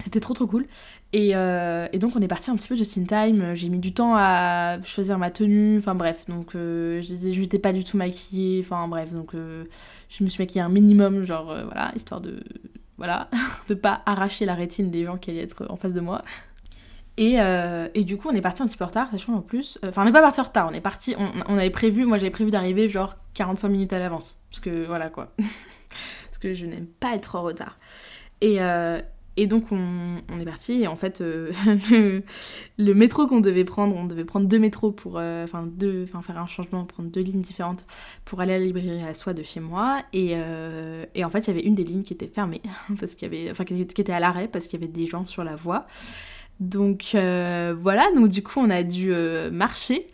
C'était 0.00 0.20
trop 0.20 0.34
trop 0.34 0.46
cool. 0.48 0.66
Euh, 1.14 1.88
et, 1.92 1.98
donc 1.98 2.12
on 2.14 2.20
est 2.20 2.28
parti 2.28 2.50
un 2.50 2.56
petit 2.56 2.68
peu 2.68 2.76
just 2.76 2.96
in 2.98 3.04
time. 3.04 3.54
J'ai 3.54 3.68
mis 3.68 3.78
du 3.78 3.92
temps 3.92 4.14
à 4.16 4.78
choisir 4.84 5.18
ma 5.18 5.30
tenue. 5.30 5.78
Enfin 5.78 5.94
bref, 5.94 6.26
donc 6.26 6.54
euh, 6.54 7.00
je 7.02 7.40
n'étais 7.40 7.58
pas 7.58 7.72
du 7.72 7.84
tout 7.84 7.96
maquillée. 7.96 8.60
Enfin 8.64 8.86
bref, 8.88 9.12
donc 9.12 9.34
euh, 9.34 9.64
je 10.08 10.22
me 10.24 10.28
suis 10.28 10.42
maquillée 10.42 10.62
un 10.62 10.68
minimum, 10.68 11.24
genre 11.24 11.46
voilà, 11.46 11.92
histoire 11.96 12.20
de 12.20 12.42
voilà, 12.96 13.28
de 13.68 13.74
pas 13.74 14.02
arracher 14.06 14.44
la 14.44 14.54
rétine 14.54 14.90
des 14.90 15.04
gens 15.04 15.16
qui 15.16 15.30
allaient 15.30 15.42
être 15.42 15.66
en 15.68 15.76
face 15.76 15.94
de 15.94 16.00
moi. 16.00 16.22
Et, 17.16 17.36
et 17.94 18.04
du 18.04 18.16
coup 18.16 18.28
on 18.30 18.34
est 18.34 18.40
parti 18.40 18.62
un 18.62 18.66
petit 18.66 18.78
peu 18.78 18.84
en 18.84 18.88
retard, 18.88 19.10
sachant 19.10 19.34
en 19.34 19.42
plus. 19.42 19.78
Enfin 19.84 20.02
on 20.02 20.04
n'est 20.06 20.12
pas 20.12 20.22
parti 20.22 20.40
en 20.40 20.44
retard, 20.44 20.68
on 20.70 20.74
est 20.74 20.80
parti. 20.80 21.14
On, 21.18 21.28
on 21.48 21.58
avait 21.58 21.70
prévu, 21.70 22.06
moi 22.06 22.16
j'avais 22.16 22.30
prévu 22.30 22.50
d'arriver 22.50 22.88
genre 22.88 23.16
45 23.34 23.68
minutes 23.68 23.92
à 23.92 23.98
l'avance. 23.98 24.40
Parce 24.50 24.60
que 24.60 24.86
voilà 24.86 25.10
quoi. 25.10 25.32
parce 25.38 26.38
que 26.40 26.54
je 26.54 26.64
n'aime 26.64 26.86
pas 26.86 27.14
être 27.14 27.36
en 27.36 27.42
retard. 27.42 27.78
Et, 28.40 28.58
et 29.40 29.46
donc 29.46 29.72
on, 29.72 30.38
est 30.38 30.44
parti 30.44 30.82
et 30.82 30.86
en 30.86 30.96
fait 30.96 31.22
euh, 31.22 31.50
le, 32.78 32.94
métro 32.94 33.26
qu'on 33.26 33.40
devait 33.40 33.64
prendre, 33.64 33.96
on 33.96 34.04
devait 34.04 34.26
prendre 34.26 34.46
deux 34.46 34.58
métros 34.58 34.92
pour 34.92 35.14
euh, 35.16 35.44
enfin 35.44 36.20
faire 36.20 36.38
un 36.38 36.46
changement, 36.46 36.84
prendre 36.84 37.08
deux 37.08 37.22
lignes 37.22 37.40
différentes 37.40 37.86
pour 38.26 38.42
aller 38.42 38.52
à 38.52 38.58
la 38.58 38.66
librairie 38.66 39.02
à 39.02 39.14
soi 39.14 39.32
de 39.32 39.42
chez 39.42 39.60
moi 39.60 40.02
et, 40.12 40.32
euh, 40.34 41.06
et 41.14 41.24
en 41.24 41.30
fait 41.30 41.38
il 41.38 41.46
y 41.48 41.50
avait 41.52 41.62
une 41.62 41.74
des 41.74 41.84
lignes 41.84 42.02
qui 42.02 42.12
était 42.12 42.28
fermée 42.28 42.60
parce 43.00 43.14
qu'il 43.14 43.32
y 43.32 43.34
avait 43.34 43.50
enfin 43.50 43.64
qui 43.64 43.80
était 43.80 44.12
à 44.12 44.20
l'arrêt 44.20 44.46
parce 44.46 44.66
qu'il 44.68 44.78
y 44.78 44.84
avait 44.84 44.92
des 44.92 45.06
gens 45.06 45.24
sur 45.24 45.42
la 45.42 45.56
voie. 45.56 45.86
Donc 46.60 47.12
voilà, 47.14 48.12
donc 48.14 48.28
du 48.28 48.42
coup 48.42 48.60
on 48.60 48.68
a 48.68 48.82
dû 48.82 49.10
marcher. 49.50 50.10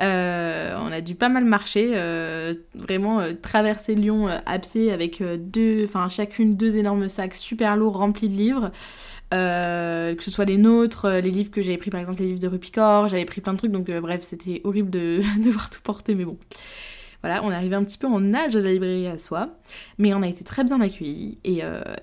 Euh, 0.00 0.76
on 0.80 0.90
a 0.90 1.00
dû 1.00 1.14
pas 1.14 1.28
mal 1.28 1.44
marcher, 1.44 1.92
euh, 1.94 2.54
vraiment 2.74 3.20
euh, 3.20 3.32
traverser 3.40 3.94
Lyon 3.94 4.28
à 4.44 4.58
pied 4.58 4.90
avec 4.90 5.22
deux, 5.22 5.84
enfin 5.84 6.08
chacune 6.08 6.56
deux 6.56 6.76
énormes 6.76 7.08
sacs 7.08 7.36
super 7.36 7.76
lourds 7.76 7.98
remplis 7.98 8.28
de 8.28 8.34
livres. 8.34 8.72
que 9.30 10.22
ce 10.22 10.30
soit 10.30 10.44
les 10.44 10.58
nôtres, 10.58 11.08
les 11.08 11.30
livres 11.30 11.50
que 11.50 11.62
j'avais 11.62 11.78
pris 11.78 11.90
par 11.90 12.00
exemple 12.00 12.20
les 12.20 12.28
livres 12.28 12.40
de 12.40 12.48
Rupicor, 12.48 13.08
j'avais 13.08 13.24
pris 13.24 13.40
plein 13.40 13.52
de 13.52 13.58
trucs 13.58 13.72
donc 13.72 13.90
bref 13.90 14.22
c'était 14.22 14.60
horrible 14.64 14.90
de 14.90 15.20
devoir 15.44 15.70
tout 15.70 15.80
porter 15.82 16.14
mais 16.14 16.24
bon. 16.24 16.38
Voilà, 17.22 17.42
on 17.42 17.50
est 17.50 17.54
arrivé 17.54 17.74
un 17.74 17.84
petit 17.84 17.96
peu 17.96 18.06
en 18.06 18.34
âge 18.34 18.52
de 18.52 18.60
la 18.60 18.70
librairie 18.70 19.06
à 19.06 19.16
soi, 19.16 19.56
mais 19.96 20.12
on 20.12 20.20
a 20.20 20.28
été 20.28 20.44
très 20.44 20.62
bien 20.62 20.78
accueillis 20.82 21.38
et, 21.44 21.62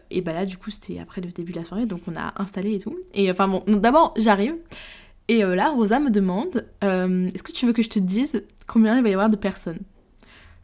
et 0.10 0.22
bah 0.22 0.34
là 0.34 0.48
du 0.48 0.58
coup 0.58 0.72
c'était 0.72 1.00
après 1.00 1.22
le 1.22 1.30
début 1.30 1.52
de 1.52 1.60
la 1.60 1.64
soirée 1.64 1.86
donc 1.86 2.02
on 2.08 2.16
a 2.16 2.34
installé 2.42 2.74
et 2.74 2.80
tout. 2.80 2.98
Et 3.14 3.30
enfin 3.30 3.48
bon, 3.48 3.64
d'abord 3.68 4.16
j'arrive, 4.18 4.56
et 5.28 5.44
euh, 5.44 5.56
là, 5.56 5.70
Rosa 5.70 6.00
me 6.00 6.10
demande 6.10 6.68
euh, 6.84 7.30
Est-ce 7.34 7.44
que 7.44 7.52
tu 7.52 7.66
veux 7.66 7.74
que 7.74 7.84
je 7.84 7.90
te 7.90 8.00
dise 8.00 8.44
combien 8.68 8.98
il 8.98 9.04
va 9.04 9.10
y 9.10 9.14
avoir 9.14 9.30
de 9.30 9.36
personnes? 9.36 9.80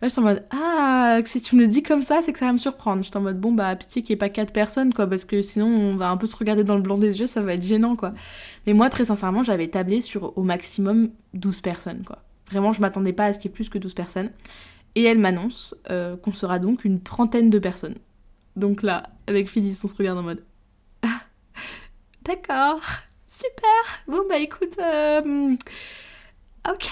Là, 0.02 0.08
je 0.08 0.10
suis 0.10 0.20
en 0.20 0.24
mode 0.24 0.46
Ah, 0.52 1.20
si 1.26 1.42
tu 1.42 1.56
me 1.56 1.62
le 1.62 1.68
dis 1.68 1.84
comme 1.84 2.02
ça, 2.02 2.22
c'est 2.22 2.34
que 2.34 2.40
ça 2.40 2.46
va 2.46 2.54
me 2.54 2.58
surprendre. 2.58 3.04
Je 3.04 3.10
suis 3.10 3.18
en 3.18 3.22
mode 3.22 3.40
Bon, 3.40 3.52
bah, 3.52 3.76
pitié 3.76 4.04
qu'il 4.04 4.14
n'y 4.14 4.18
ait 4.18 4.20
pas 4.20 4.30
4 4.30 4.54
personnes, 4.54 4.94
quoi, 4.94 5.08
parce 5.08 5.26
que 5.26 5.42
sinon, 5.42 5.68
on 5.68 5.96
va 5.96 6.10
un 6.10 6.18
peu 6.18 6.28
se 6.28 6.36
regarder 6.36 6.64
dans 6.64 6.76
le 6.76 6.82
blanc 6.82 6.98
des 6.98 7.20
yeux, 7.20 7.28
ça 7.28 7.42
va 7.42 7.54
être 7.54 7.64
gênant, 7.64 7.96
quoi. 7.96 8.14
Mais 8.66 8.74
moi, 8.74 8.90
très 8.90 9.06
sincèrement, 9.06 9.44
j'avais 9.44 9.68
tablé 9.68 10.02
sur 10.02 10.38
au 10.38 10.44
maximum 10.44 11.10
12 11.34 11.62
personnes, 11.62 12.04
quoi. 12.06 12.24
Vraiment, 12.52 12.74
je 12.74 12.82
m'attendais 12.82 13.14
pas 13.14 13.26
à 13.26 13.34
ce 13.34 13.40
qu'il 13.40 13.50
y 13.50 13.54
ait 13.54 13.56
plus 13.56 13.70
que 13.70 13.78
12 13.78 13.94
personnes. 13.94 14.32
Et 14.96 15.04
elle 15.04 15.20
m'annonce 15.20 15.76
euh, 15.92 16.18
qu'on 16.18 16.32
sera 16.32 16.60
donc 16.60 16.86
une 16.86 17.02
trentaine 17.02 17.50
de 17.50 17.60
personnes. 17.60 17.96
Donc 18.56 18.84
là, 18.84 19.04
avec 19.28 19.50
Phyllis, 19.50 19.80
on 19.84 19.88
se 19.88 19.96
regarde 19.96 20.18
en 20.18 20.24
mode 20.24 20.44
ah, 21.04 21.22
D'accord 22.24 22.82
super. 23.38 23.84
Bon 24.08 24.28
bah 24.28 24.40
écoute, 24.40 24.78
euh, 24.80 25.56
ok, 26.68 26.90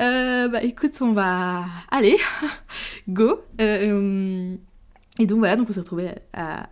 euh, 0.00 0.48
bah 0.48 0.62
écoute, 0.62 1.00
on 1.00 1.12
va 1.12 1.64
aller, 1.90 2.18
go. 3.08 3.40
Euh, 3.60 4.54
et 5.18 5.26
donc 5.26 5.38
voilà, 5.38 5.56
donc 5.56 5.68
on 5.68 5.72
s'est 5.72 5.80
retrouvé 5.80 6.10
à, 6.32 6.68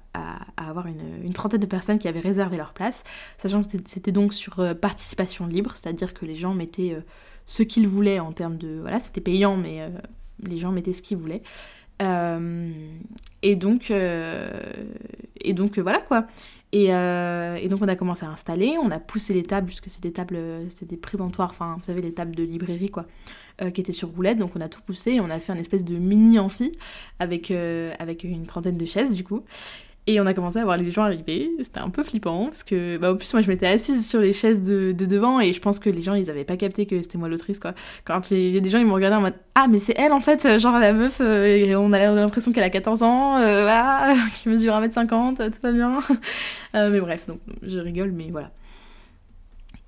avoir 0.57 0.87
une, 0.87 1.33
trentaine 1.33 1.61
de 1.61 1.67
personnes 1.67 1.99
qui 1.99 2.07
avaient 2.07 2.21
réservé 2.21 2.57
leur 2.57 2.73
place, 2.73 3.03
sachant 3.37 3.63
que 3.63 3.69
c'était 3.85 4.13
donc 4.13 4.33
sur 4.33 4.63
participation 4.81 5.47
libre, 5.47 5.73
c'est-à-dire 5.75 6.15
que 6.15 6.25
les 6.25 6.37
gens 6.37 6.55
mettaient 6.55 6.97
ce 7.47 7.63
qu'ils 7.63 7.89
voulaient 7.89 8.21
en 8.21 8.33
termes 8.33 8.57
de... 8.57 8.79
Voilà, 8.81 9.01
c'était 9.01 9.21
payant, 9.21 9.57
mais 9.57 9.91
les 10.43 10.57
gens 10.57 10.71
mettaient 10.71 10.93
ce 10.93 11.03
qu'ils 11.03 11.19
voulaient. 11.19 11.43
Et 12.01 13.57
donc, 13.57 13.91
et 13.91 15.53
donc 15.53 15.79
voilà 15.79 16.01
quoi. 16.01 16.27
Euh, 16.75 17.57
et, 17.57 17.69
donc 17.69 17.81
on 17.83 17.89
a 17.89 17.97
commencé 17.97 18.25
à 18.25 18.31
installer, 18.31 18.77
on 18.81 18.91
a 18.91 19.01
poussé 19.01 19.35
les 19.35 19.43
tables, 19.43 19.67
puisque 19.67 19.89
c'est 19.89 20.03
des 20.03 20.13
tables, 20.13 20.39
c'est 20.69 20.89
des 20.89 20.97
présentoirs, 20.97 21.51
enfin 21.51 21.75
vous 21.77 21.85
savez 21.85 22.01
les 22.01 22.13
tables 22.13 22.35
de 22.35 22.45
librairie 22.45 22.91
quoi, 22.91 23.07
euh, 23.61 23.71
qui 23.71 23.81
étaient 23.81 23.93
sur 23.93 24.11
roulette, 24.11 24.39
donc 24.39 24.53
on 24.55 24.61
a 24.61 24.69
tout 24.69 24.81
poussé 24.83 25.13
et 25.13 25.21
on 25.21 25.31
a 25.31 25.41
fait 25.41 25.53
un 25.53 25.57
espèce 25.57 25.85
de 25.85 25.97
mini 25.97 26.39
amphi 26.39 26.73
euh, 27.21 27.93
avec 27.99 28.25
une 28.25 28.47
trentaine 28.47 28.77
de 28.77 28.87
chaises 28.87 29.17
du 29.17 29.25
coup. 29.25 29.43
Et 30.07 30.21
on 30.21 30.27
a 30.27 30.35
commencé 30.35 30.59
à 30.59 30.65
voir 30.65 30.77
les 30.77 30.91
gens 30.91 31.03
arriver. 31.03 31.51
C'était 31.63 31.79
un 31.79 31.91
peu 31.91 32.03
flippant 32.03 32.47
parce 32.47 32.65
que, 32.65 32.97
bah, 32.97 33.13
au 33.13 33.17
plus, 33.17 33.33
moi 33.33 33.43
je 33.43 33.49
m'étais 33.49 33.67
assise 33.67 34.09
sur 34.09 34.21
les 34.21 34.33
chaises 34.33 34.63
de, 34.63 34.93
devant 34.93 35.41
et 35.41 35.53
je 35.53 35.61
pense 35.61 35.79
que 35.79 35.91
les 35.91 36.01
gens 36.01 36.15
ils 36.15 36.31
avaient 36.31 36.45
pas 36.45 36.57
capté 36.57 36.87
que 36.87 37.01
c'était 37.03 37.19
moi 37.19 37.29
l'autrice 37.29 37.59
quoi. 37.59 37.75
Quand 38.05 38.31
il 38.31 38.51
y 38.51 38.57
a 38.57 38.61
des 38.61 38.71
gens 38.71 38.79
ils 38.79 38.87
me 38.87 38.93
regardaient 38.93 39.17
en 39.17 39.21
mode 39.21 39.35
Ah, 39.55 39.67
mais 39.69 39.79
c'est 39.79 39.95
elle 39.97 40.13
en 40.13 40.21
fait, 40.21 40.59
genre 40.59 40.79
la 40.79 40.93
meuf, 40.93 41.19
euh, 41.21 41.75
on 41.77 41.93
a 41.93 41.99
l'impression 41.99 42.53
qu'elle 42.53 42.65
a 42.65 42.71
14 42.71 43.03
ans, 43.03 43.39
euh, 43.39 44.15
qui 44.43 44.49
mesure 44.49 44.75
1m50, 44.75 45.51
tout 45.51 45.59
va 45.63 45.73
bien. 45.73 45.99
Euh, 46.77 46.91
mais 46.91 47.01
bref, 47.01 47.27
donc 47.27 47.41
je 47.63 47.79
rigole, 47.79 48.13
mais 48.13 48.29
voilà. 48.31 48.51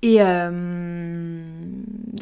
Et 0.03 0.17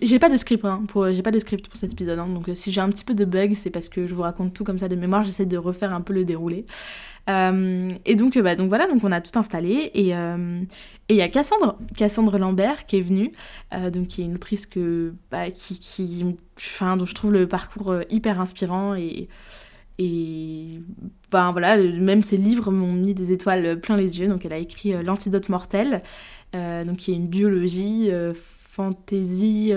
j'ai 0.01 0.19
pas 0.19 0.29
de 0.29 0.37
script, 0.37 0.63
hein, 0.63 0.83
pour, 0.87 1.11
j'ai 1.11 1.21
pas 1.21 1.31
de 1.31 1.39
script 1.39 1.67
pour 1.67 1.77
cet 1.77 1.91
épisode, 1.91 2.17
hein, 2.17 2.27
donc 2.27 2.49
si 2.53 2.71
j'ai 2.71 2.81
un 2.81 2.89
petit 2.89 3.03
peu 3.03 3.13
de 3.13 3.25
bug, 3.25 3.53
c'est 3.53 3.69
parce 3.69 3.89
que 3.89 4.07
je 4.07 4.15
vous 4.15 4.21
raconte 4.21 4.53
tout 4.53 4.63
comme 4.63 4.79
ça 4.79 4.87
de 4.87 4.95
mémoire, 4.95 5.23
j'essaie 5.23 5.45
de 5.45 5.57
refaire 5.57 5.93
un 5.93 6.01
peu 6.01 6.13
le 6.13 6.23
déroulé. 6.23 6.65
Euh, 7.29 7.89
et 8.05 8.15
donc, 8.15 8.37
bah, 8.39 8.55
donc 8.55 8.69
voilà, 8.69 8.87
donc 8.87 9.03
on 9.03 9.11
a 9.11 9.21
tout 9.21 9.37
installé 9.37 9.91
et 9.93 10.15
euh, 10.15 10.61
il 11.09 11.15
y 11.15 11.21
a 11.21 11.29
Cassandre, 11.29 12.37
Lambert 12.37 12.85
qui 12.85 12.97
est 12.97 13.01
venue, 13.01 13.31
euh, 13.73 13.89
donc 13.89 14.07
qui 14.07 14.21
est 14.21 14.25
une 14.25 14.35
autrice 14.35 14.65
que, 14.65 15.13
bah, 15.29 15.51
qui, 15.51 15.79
qui, 15.79 16.23
dont 16.23 17.05
je 17.05 17.13
trouve 17.13 17.31
le 17.31 17.47
parcours 17.47 17.95
hyper 18.09 18.41
inspirant 18.41 18.95
et, 18.95 19.27
et 19.99 20.79
ben 21.31 21.51
voilà, 21.51 21.77
même 21.77 22.23
ses 22.23 22.37
livres 22.37 22.71
m'ont 22.71 22.93
mis 22.93 23.13
des 23.13 23.31
étoiles 23.31 23.79
plein 23.79 23.97
les 23.97 24.19
yeux. 24.19 24.27
Donc 24.27 24.45
elle 24.45 24.53
a 24.53 24.57
écrit 24.57 24.93
L'antidote 25.03 25.49
mortel, 25.49 26.01
donc 26.53 26.97
qui 26.97 27.11
est 27.11 27.15
une 27.15 27.27
biologie 27.27 28.09
fantasy 28.33 29.71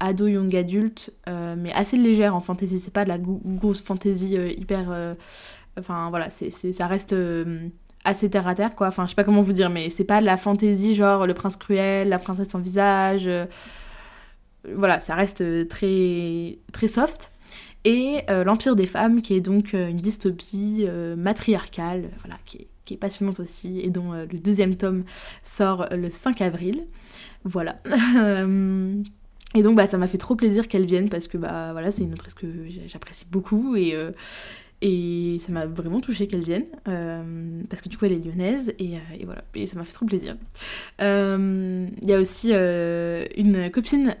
ado 0.00 0.26
young 0.26 0.54
adulte, 0.56 1.12
mais 1.26 1.72
assez 1.72 1.96
légère 1.96 2.34
en 2.34 2.40
fantasy. 2.40 2.80
C'est 2.80 2.92
pas 2.92 3.04
de 3.04 3.08
la 3.08 3.18
grosse 3.18 3.82
fantasy 3.82 4.34
hyper 4.34 5.16
Enfin 5.78 6.08
voilà, 6.10 6.30
c'est, 6.30 6.50
ça 6.50 6.86
reste 6.86 7.12
euh, 7.14 7.68
assez 8.04 8.30
terre 8.30 8.46
à 8.46 8.54
terre 8.54 8.74
quoi. 8.74 8.88
Enfin 8.88 9.04
je 9.04 9.10
sais 9.10 9.14
pas 9.14 9.24
comment 9.24 9.42
vous 9.42 9.52
dire, 9.52 9.70
mais 9.70 9.90
c'est 9.90 10.04
pas 10.04 10.20
de 10.20 10.26
la 10.26 10.36
fantaisie 10.36 10.94
genre 10.94 11.26
le 11.26 11.34
prince 11.34 11.56
cruel, 11.56 12.08
la 12.08 12.18
princesse 12.18 12.48
sans 12.48 12.60
visage. 12.60 13.26
Euh, 13.26 13.46
voilà, 14.72 15.00
ça 15.00 15.14
reste 15.14 15.42
euh, 15.42 15.64
très, 15.66 16.58
très 16.72 16.88
soft. 16.88 17.30
Et 17.86 18.22
L'Empire 18.30 18.76
des 18.76 18.86
femmes, 18.86 19.20
qui 19.20 19.34
est 19.34 19.42
donc 19.42 19.74
une 19.74 19.98
dystopie 19.98 20.86
matriarcale, 21.18 22.08
voilà, 22.20 22.38
qui 22.46 22.56
est, 22.56 22.68
qui 22.84 22.94
est, 22.94 22.96
passionnante 22.96 23.40
aussi, 23.40 23.80
et 23.80 23.90
dont 23.90 24.12
le 24.12 24.38
deuxième 24.38 24.76
tome 24.76 25.04
sort 25.42 25.88
le 25.90 26.10
5 26.10 26.40
avril. 26.40 26.86
Voilà. 27.44 27.80
Et 29.56 29.62
donc 29.62 29.76
bah 29.76 29.86
ça 29.86 29.98
m'a 29.98 30.08
fait 30.08 30.18
trop 30.18 30.34
plaisir 30.34 30.66
qu'elle 30.66 30.84
vienne 30.84 31.08
parce 31.08 31.28
que 31.28 31.38
bah 31.38 31.70
voilà 31.72 31.92
c'est 31.92 32.02
une 32.02 32.12
autrice 32.12 32.34
que 32.34 32.48
j'apprécie 32.88 33.24
beaucoup 33.30 33.76
et, 33.76 33.94
et 34.86 35.38
ça 35.40 35.50
m'a 35.50 35.64
vraiment 35.64 35.98
touché 35.98 36.26
qu'elle 36.26 36.42
vienne, 36.42 36.66
euh, 36.88 37.62
parce 37.70 37.80
que 37.80 37.88
du 37.88 37.96
coup 37.96 38.04
elle 38.04 38.12
est 38.12 38.18
lyonnaise, 38.18 38.74
et, 38.78 38.96
euh, 38.96 39.24
voilà, 39.24 39.42
et 39.54 39.66
ça 39.66 39.78
m'a 39.78 39.84
fait 39.84 39.94
trop 39.94 40.04
plaisir. 40.04 40.36
Euh, 41.00 41.88
il 42.02 42.06
y 42.06 42.12
a 42.12 42.18
aussi 42.20 42.52
une 42.52 43.70
copine, 43.70 44.14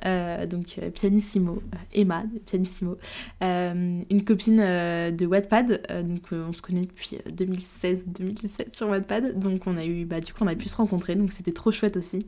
donc 0.48 0.80
pianissimo, 0.94 1.62
Emma, 1.92 2.24
pianissimo, 2.46 2.96
une 3.42 4.24
copine 4.24 4.56
de 4.56 5.26
Wattpad, 5.26 5.82
donc 6.08 6.32
on 6.32 6.54
se 6.54 6.62
connaît 6.62 6.86
depuis 6.86 7.18
2016 7.30 8.06
ou 8.08 8.10
2017 8.12 8.74
sur 8.74 8.88
Wattpad, 8.88 9.38
donc 9.38 9.66
on 9.66 9.76
a 9.76 9.84
eu, 9.84 10.06
bah, 10.06 10.20
du 10.20 10.32
coup 10.32 10.44
on 10.44 10.46
a 10.46 10.54
pu 10.54 10.68
se 10.68 10.78
rencontrer, 10.78 11.14
donc 11.14 11.30
c'était 11.30 11.52
trop 11.52 11.72
chouette 11.72 11.98
aussi. 11.98 12.26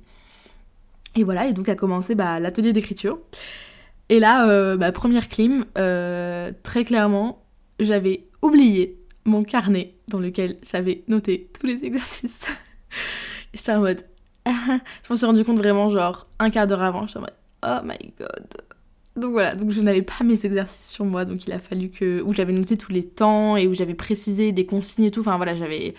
Et 1.14 1.25
voilà, 1.25 1.46
et 1.46 1.55
donc 1.55 1.70
a 1.70 1.75
commencé 1.75 2.14
bah, 2.14 2.38
l'atelier 2.38 2.75
d'écriture. 2.75 3.18
Et 4.11 4.20
là, 4.20 4.77
bah, 4.77 4.92
première 4.92 5.31
clim, 5.31 5.64
très 5.75 6.85
clairement, 6.85 7.42
j'avais 7.81 8.26
oublié 8.42 8.99
mon 9.25 9.42
carnet 9.44 9.94
dans 10.09 10.20
lequel 10.20 10.57
j'avais 10.62 11.03
noté 11.09 11.51
tous 11.59 11.66
les 11.66 11.85
exercices. 11.85 12.49
J'étais 13.55 13.72
en 13.72 13.81
mode. 13.81 14.05
je 14.46 15.11
m'en 15.11 15.16
suis 15.16 15.27
rendu 15.27 15.44
compte 15.44 15.59
vraiment, 15.59 15.90
genre, 15.90 16.29
un 16.38 16.51
quart 16.51 16.66
d'heure 16.66 16.83
avant. 16.83 17.07
J'étais 17.07 17.18
en 17.18 17.22
mode, 17.22 17.35
oh 17.64 17.79
my 17.85 18.12
god. 18.18 18.46
Donc 19.16 19.33
voilà, 19.33 19.55
donc 19.55 19.70
je 19.70 19.81
n'avais 19.81 20.03
pas 20.03 20.22
mes 20.25 20.44
exercices 20.44 20.90
sur 20.90 21.07
moi, 21.07 21.25
donc 21.25 21.46
il 21.46 21.53
a 21.53 21.59
fallu 21.59 21.88
que... 21.88 22.20
où 22.22 22.35
j'avais 22.35 22.53
noté 22.53 22.77
tous 22.77 22.92
les 22.92 23.03
temps 23.03 23.57
et 23.57 23.66
où 23.66 23.72
j'avais 23.72 23.94
précisé 23.94 24.53
des 24.53 24.66
consignes 24.66 25.07
et 25.07 25.11
tout, 25.11 25.20
enfin 25.20 25.37
voilà, 25.37 25.55
j'avais... 25.55 25.94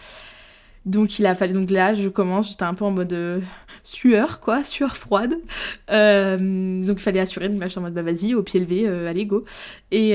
Donc 0.85 1.19
il 1.19 1.25
a 1.25 1.35
fallu, 1.35 1.53
donc 1.53 1.69
là 1.69 1.95
je 1.95 2.07
commence, 2.07 2.51
j'étais 2.51 2.63
un 2.63 2.73
peu 2.73 2.85
en 2.85 2.91
mode 2.91 3.11
euh, 3.11 3.41
sueur 3.83 4.39
quoi, 4.39 4.63
sueur 4.63 4.95
froide. 4.95 5.35
Euh, 5.89 6.37
donc 6.85 6.97
il 6.99 7.01
fallait 7.01 7.19
assurer, 7.19 7.49
donc 7.49 7.59
là 7.59 7.67
j'étais 7.67 7.79
en 7.79 7.81
mode 7.81 7.93
bah 7.93 8.03
vas-y, 8.03 8.33
au 8.35 8.43
pied 8.43 8.59
levé, 8.59 8.87
euh, 8.87 9.09
allez 9.09 9.25
go. 9.25 9.43
Et, 9.91 10.13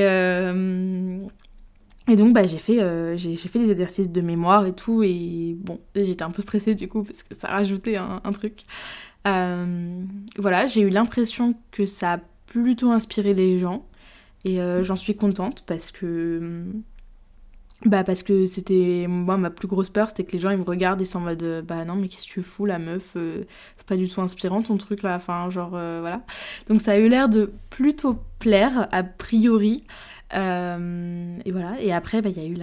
et 2.08 2.16
donc 2.16 2.32
bah 2.32 2.46
j'ai 2.46 2.58
fait, 2.58 2.78
j'ai, 3.16 3.36
fait 3.36 3.58
les 3.58 3.70
exercices 3.70 4.10
de 4.10 4.20
mémoire 4.20 4.66
et 4.66 4.74
tout, 4.74 5.02
et 5.02 5.56
bon, 5.58 5.78
j'étais 5.94 6.24
un 6.24 6.30
peu 6.30 6.42
stressée 6.42 6.74
du 6.74 6.88
coup 6.88 7.04
parce 7.04 7.22
que 7.22 7.34
ça 7.34 7.48
rajoutait 7.48 7.96
un, 7.96 8.20
truc. 8.32 8.64
voilà, 9.24 10.66
j'ai 10.66 10.80
eu 10.80 10.88
l'impression 10.88 11.54
que 11.70 11.86
ça 11.86 12.14
a 12.14 12.18
plutôt 12.46 12.90
inspiré 12.90 13.34
les 13.34 13.58
gens, 13.58 13.86
et 14.44 14.58
j'en 14.82 14.96
suis 14.96 15.14
contente 15.14 15.62
parce 15.66 15.92
que 15.92 16.64
bah 17.84 18.04
parce 18.04 18.22
que 18.22 18.46
c'était 18.46 19.06
moi 19.08 19.36
ma 19.36 19.50
plus 19.50 19.66
grosse 19.66 19.90
peur 19.90 20.08
c'était 20.08 20.24
que 20.24 20.32
les 20.32 20.38
gens 20.38 20.50
ils 20.50 20.58
me 20.58 20.64
regardent 20.64 21.00
et 21.02 21.04
sont 21.04 21.18
en 21.18 21.22
mode 21.22 21.42
euh, 21.42 21.62
bah 21.62 21.84
non 21.84 21.96
mais 21.96 22.08
qu'est-ce 22.08 22.26
que 22.26 22.32
tu 22.32 22.42
fous 22.42 22.66
la 22.66 22.78
meuf 22.78 23.14
euh, 23.16 23.44
c'est 23.76 23.86
pas 23.86 23.96
du 23.96 24.08
tout 24.08 24.20
inspirant 24.20 24.62
ton 24.62 24.76
truc 24.76 25.02
là 25.02 25.16
enfin 25.16 25.50
genre 25.50 25.72
euh, 25.74 25.98
voilà 26.00 26.22
donc 26.68 26.80
ça 26.80 26.92
a 26.92 26.98
eu 26.98 27.08
l'air 27.08 27.28
de 27.28 27.52
plutôt 27.70 28.18
plaire 28.38 28.88
a 28.92 29.02
priori 29.02 29.84
et 30.34 31.52
voilà 31.52 31.80
et 31.80 31.92
après 31.92 32.22
bah 32.22 32.30
il 32.30 32.36
y 32.36 32.44
a 32.44 32.48
eu 32.48 32.56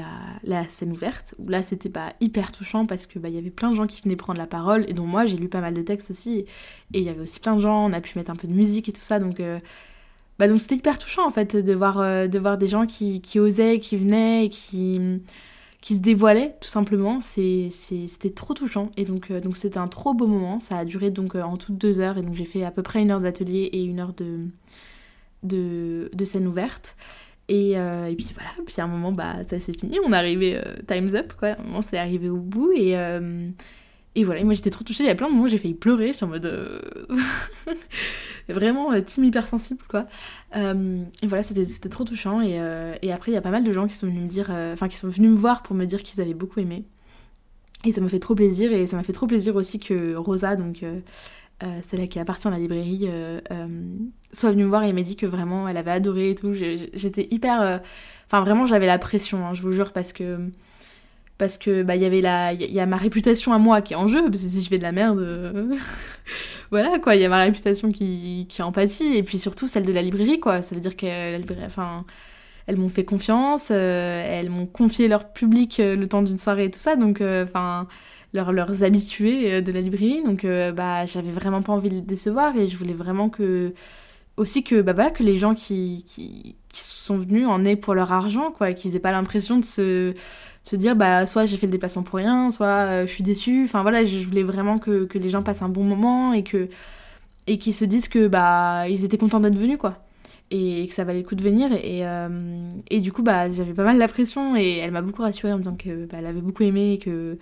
la, 0.44 0.68
scène 0.68 0.92
ouverte 0.92 1.36
où 1.38 1.48
là 1.50 1.62
c'était 1.62 1.90
pas 1.90 2.14
hyper 2.20 2.52
touchant 2.52 2.86
parce 2.86 3.06
que 3.06 3.20
bah 3.20 3.30
il 3.30 3.36
y 3.36 3.38
avait 3.38 3.52
plein 3.52 3.70
de 3.70 3.76
gens 3.76 3.86
qui 3.86 4.02
venaient 4.02 4.16
prendre 4.16 4.40
la 4.40 4.48
parole 4.48 4.86
et 4.88 4.94
dont 4.94 5.06
moi 5.06 5.26
j'ai 5.26 5.38
lu 5.38 5.50
pas 5.50 5.62
mal 5.62 5.74
de 5.74 5.82
textes 5.82 6.10
aussi 6.10 6.46
et 6.94 7.00
il 7.00 7.04
y 7.04 7.10
avait 7.10 7.22
aussi 7.22 7.40
plein 7.40 7.56
de 7.56 7.62
gens 7.62 7.86
on 7.86 7.94
a 7.94 8.02
pu 8.02 8.18
mettre 8.18 8.32
un 8.32 8.36
peu 8.36 8.48
de 8.48 8.54
musique 8.54 8.90
et 8.90 8.92
tout 8.92 9.02
ça 9.02 9.20
donc 9.20 9.40
bah 10.40 10.48
donc 10.48 10.60
c'était 10.60 10.76
hyper 10.76 10.98
touchant 10.98 11.28
en 11.28 11.32
fait 11.32 11.58
de 11.58 11.74
voir, 11.74 12.00
euh, 12.00 12.28
de 12.28 12.40
voir 12.40 12.58
des 12.58 12.68
gens 12.68 12.86
qui, 12.86 13.22
osaient, 13.40 13.80
qui 13.80 13.98
venaient 13.98 14.48
qui, 14.50 15.22
qui 15.82 15.96
se 15.96 16.00
dévoilaient 16.00 16.56
tout 16.62 16.70
simplement. 16.70 17.20
C'était 17.22 18.30
trop 18.34 18.54
touchant 18.54 18.90
et 18.96 19.04
donc 19.04 19.32
euh, 19.32 19.42
donc 19.42 19.58
c'était 19.58 19.80
un 19.80 19.90
trop 19.90 20.14
beau 20.14 20.28
moment. 20.28 20.62
Ça 20.62 20.78
a 20.78 20.86
duré 20.86 21.12
donc 21.12 21.36
euh, 21.36 21.42
en 21.42 21.58
toutes 21.58 21.78
deux 21.78 22.00
heures 22.00 22.18
et 22.18 22.22
donc 22.22 22.36
j'ai 22.36 22.46
fait 22.46 22.64
à 22.64 22.72
peu 22.72 22.82
près 22.84 23.02
une 23.02 23.12
heure 23.12 23.20
d'atelier 23.20 23.70
et 23.74 23.84
une 23.84 24.00
heure 24.00 24.14
de, 24.14 26.10
de 26.14 26.26
scène 26.26 26.48
ouverte. 26.48 26.96
Et, 27.50 27.72
et, 27.72 28.16
puis 28.16 28.28
voilà, 28.34 28.52
puis 28.66 28.76
à 28.78 28.84
un 28.84 28.88
moment, 28.88 29.12
bah, 29.12 29.44
ça 29.48 29.60
c'est 29.60 29.78
fini, 29.78 29.98
on 30.06 30.14
est 30.14 30.16
arrivé, 30.16 30.62
time's 30.88 31.16
up, 31.16 31.34
quoi. 31.38 31.50
À 31.50 31.60
un 31.60 31.64
moment, 31.64 31.82
c'est 31.82 31.98
arrivé 31.98 32.30
au 32.30 32.38
bout, 32.38 32.72
et, 32.72 32.96
et 34.16 34.24
voilà, 34.24 34.44
moi 34.44 34.54
j'étais 34.54 34.72
trop 34.72 34.84
touchée, 34.84 35.04
il 35.04 35.08
y 35.08 35.12
a 35.12 35.16
plein 35.16 35.30
de 35.30 35.34
moments 35.34 35.48
j'ai 35.48 35.60
failli 35.60 35.76
pleurer, 35.76 36.12
j'étais 36.12 36.24
en 36.24 36.28
mode. 36.28 36.46
Euh, 36.46 36.82
vraiment 38.50 38.92
euh, 38.92 39.02
team 39.02 39.24
hypersensible 39.24 39.82
quoi. 39.88 40.08
Euh, 40.56 41.04
et 41.22 41.28
voilà, 41.28 41.44
c'était 41.44 41.90
trop 41.90 42.04
touchant. 42.04 42.42
Et, 42.42 42.60
et 43.02 43.12
après, 43.12 43.32
il 43.32 43.36
y 43.36 43.38
a 43.38 43.42
pas 43.42 43.52
mal 43.52 43.64
de 43.64 43.72
gens 43.72 43.88
qui 43.88 43.96
sont 43.96 44.08
venus 44.08 44.24
me 44.24 44.28
dire. 44.28 44.50
Enfin, 44.50 44.88
qui 44.88 44.98
sont 44.98 45.10
venus 45.10 45.30
me 45.30 45.36
voir 45.38 45.62
pour 45.62 45.76
me 45.76 45.86
dire 45.86 46.02
qu'ils 46.02 46.22
avaient 46.22 46.34
beaucoup 46.34 46.60
aimé. 46.60 46.86
Et 47.86 47.92
ça 47.92 48.02
m'a 48.02 48.10
fait 48.10 48.20
trop 48.20 48.36
plaisir. 48.36 48.74
Et 48.74 48.88
ça 48.88 48.98
m'a 48.98 49.04
fait 49.04 49.14
trop 49.14 49.28
plaisir 49.28 49.56
aussi 49.56 49.80
que 49.80 50.16
Rosa, 50.16 50.56
donc 50.56 50.84
celle 51.82 52.08
qui 52.10 52.19
appartient 52.19 52.48
à 52.48 52.52
la 52.52 52.60
librairie, 52.60 53.10
soit 54.32 54.52
venue 54.52 54.63
me 54.63 54.69
voir 54.69 54.84
et 54.84 54.93
m'a 54.93 55.02
dit 55.02 55.15
que 55.15 55.26
vraiment 55.26 55.67
elle 55.67 55.78
avait 55.78 55.91
adoré 55.91 56.32
et 56.32 56.36
tout. 56.36 56.54
J'étais 56.54 57.28
hyper. 57.32 57.82
Enfin, 58.28 58.41
vraiment, 58.41 58.67
j'avais 58.67 58.88
la 58.88 59.00
pression, 59.00 59.45
hein, 59.45 59.54
je 59.54 59.62
vous 59.62 59.72
jure, 59.72 59.91
parce 59.91 60.13
que 60.13 60.50
parce 61.39 61.58
que 61.58 61.84
bah 61.84 61.95
il 61.95 62.04
y 62.04 62.80
a 62.80 62.86
ma 62.86 62.98
réputation 62.98 63.54
à 63.54 63.58
moi 63.58 63.82
qui 63.82 63.93
est 63.93 63.95
en 63.95 64.08
jeu 64.08 64.30
parce 64.30 64.43
que 64.43 64.50
si 64.50 64.62
je 64.62 64.67
fais 64.67 64.78
de 64.78 64.84
la 64.84 64.91
merde 64.91 65.19
euh, 65.19 65.74
voilà 66.69 67.00
quoi 67.00 67.15
il 67.15 67.22
y 67.22 67.26
a 67.26 67.30
ma 67.30 67.39
réputation 67.39 67.91
qui 67.93 68.45
qui 68.50 68.62
en 68.62 68.74
pâtit 68.74 69.15
et 69.15 69.24
puis 69.24 69.39
surtout 69.39 69.67
celle 69.67 69.86
de 69.86 69.93
la 69.93 70.02
librairie 70.02 70.41
quoi 70.41 70.62
ça 70.62 70.76
veut 70.76 70.82
dire 70.82 70.98
que 70.98 71.06
la 71.06 71.38
librairie 71.38 71.63
enfin 71.65 72.06
elles 72.67 72.76
m'ont 72.76 72.89
fait 72.89 73.06
confiance 73.06 73.69
euh, 73.72 74.22
elles 74.28 74.50
m'ont 74.50 74.67
confié 74.67 75.08
leur 75.08 75.32
public 75.32 75.80
euh, 75.80 75.95
le 75.95 76.08
temps 76.08 76.24
d'une 76.24 76.38
soirée 76.38 76.65
et 76.65 76.72
tout 76.72 76.80
ça 76.80 76.98
donc 76.98 77.22
enfin 77.22 77.88
leurs, 78.34 78.52
leurs 78.52 78.84
habitués 78.84 79.62
de 79.62 79.72
la 79.72 79.82
librairie 79.82 80.24
donc 80.24 80.46
bah 80.76 81.06
j'avais 81.06 81.32
vraiment 81.32 81.62
pas 81.62 81.74
envie 81.74 81.89
de 81.89 81.96
les 81.96 82.02
décevoir 82.02 82.56
et 82.56 82.68
je 82.68 82.78
voulais 82.78 82.94
vraiment 82.94 83.30
que 83.30 83.74
aussi 84.38 84.63
que 84.63 84.82
bah 84.82 84.94
voilà 84.94 85.10
que 85.10 85.24
les 85.24 85.38
gens 85.38 85.56
qui, 85.56 86.06
qui, 86.08 86.56
qui 86.70 86.82
sont 86.82 87.18
venus 87.18 87.48
en 87.48 87.65
aient 87.65 87.76
pour 87.76 87.96
leur 87.96 88.12
argent 88.12 88.52
quoi 88.52 88.74
qu'ils 88.74 88.96
aient 88.96 89.00
pas 89.00 89.12
l'impression 89.12 89.58
de 89.58 89.65
se 89.65 90.13
se 90.63 90.76
dire 90.76 90.96
bah 90.96 91.26
soit 91.26 91.46
j'ai 91.46 91.58
fait 91.58 91.68
le 91.68 91.72
déplacement 91.72 92.04
pour 92.04 92.18
rien, 92.18 92.52
soit 92.52 92.68
euh, 92.68 93.08
je 93.08 93.12
suis 93.12 93.24
déçue. 93.24 93.63
Enfin 93.65 93.82
voilà, 93.82 94.04
je 94.04 94.18
voulais 94.26 94.44
vraiment 94.44 94.80
que, 94.80 95.06
que, 95.06 95.18
les 95.18 95.30
gens 95.30 95.44
passent 95.44 95.62
un 95.62 95.70
bon 95.70 95.84
moment 95.84 96.34
et 96.34 96.44
que 96.44 96.70
et 97.48 97.58
qu'ils 97.58 97.74
se 97.74 97.86
disent 97.86 98.08
que 98.10 98.28
bah 98.28 98.88
ils 98.89 99.06
étaient 99.06 99.18
contents 99.18 99.39
d'être 99.39 99.58
venus 99.58 99.78
quoi 99.78 99.98
et 100.52 100.88
que 100.88 100.94
ça 100.94 101.04
valait 101.04 101.20
le 101.20 101.26
coup 101.26 101.36
de 101.36 101.44
venir 101.44 101.72
et, 101.74 102.08
euh, 102.08 102.68
et 102.89 103.00
du 103.02 103.12
coup 103.12 103.22
bah 103.22 103.50
j'avais 103.50 103.74
pas 103.74 103.84
mal 103.84 103.98
la 104.00 104.08
pression 104.08 104.56
et 104.56 104.78
elle 104.78 104.92
m'a 104.92 105.02
beaucoup 105.02 105.22
rassurée 105.22 105.54
en 105.54 105.58
me 105.58 105.62
disant 105.62 105.76
que 105.76 106.06
bah, 106.06 106.18
avait 106.18 106.42
beaucoup 106.42 106.63
aimé 106.63 106.94
et 106.94 106.98
que 107.00 107.38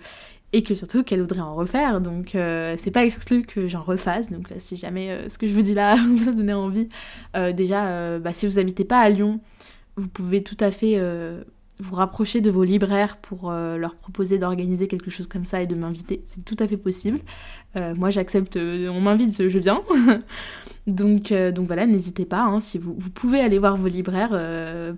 et 0.52 0.62
que 0.62 0.74
surtout 0.74 1.02
qu'elle 1.04 1.20
voudrait 1.20 1.40
en 1.40 1.54
refaire 1.54 2.00
donc 2.00 2.34
euh, 2.34 2.74
c'est 2.78 2.90
pas 2.90 3.04
exclu 3.04 3.42
que 3.42 3.68
j'en 3.68 3.82
refasse 3.82 4.30
donc 4.30 4.50
là 4.50 4.56
si 4.58 4.76
jamais 4.76 5.28
ce 5.28 5.38
que 5.38 5.46
je 5.46 5.52
vous 5.52 5.62
dis 5.62 5.74
là 5.74 5.96
vous 6.08 6.28
a 6.28 6.32
donné 6.32 6.52
envie 6.52 6.88
déjà 7.34 8.18
bah, 8.18 8.32
si 8.32 8.46
vous 8.46 8.58
habitez 8.58 8.84
pas 8.84 9.00
à 9.00 9.08
Lyon 9.10 9.40
vous 9.96 10.08
pouvez 10.08 10.42
tout 10.42 10.56
à 10.60 10.70
fait 10.70 10.96
vous 11.80 11.94
rapprocher 11.94 12.40
de 12.40 12.50
vos 12.50 12.64
libraires 12.64 13.18
pour 13.18 13.50
euh, 13.50 13.76
leur 13.76 13.94
proposer 13.94 14.38
d'organiser 14.38 14.88
quelque 14.88 15.10
chose 15.10 15.26
comme 15.26 15.44
ça 15.44 15.62
et 15.62 15.66
de 15.66 15.74
m'inviter. 15.74 16.22
C'est 16.26 16.44
tout 16.44 16.56
à 16.58 16.66
fait 16.66 16.76
possible. 16.76 17.20
Euh, 17.76 17.94
moi, 17.94 18.10
j'accepte, 18.10 18.56
euh, 18.56 18.88
on 18.88 19.00
m'invite, 19.00 19.48
je 19.48 19.58
viens. 19.58 19.82
donc, 20.86 21.32
donc 21.32 21.66
voilà, 21.66 21.86
n'hésitez 21.86 22.24
pas. 22.24 22.42
Hein, 22.42 22.60
si 22.60 22.78
vous, 22.78 22.94
vous, 22.98 23.10
pouvez 23.10 23.40
aller 23.40 23.58
voir 23.58 23.76
vos 23.76 23.88
libraires 23.88 24.36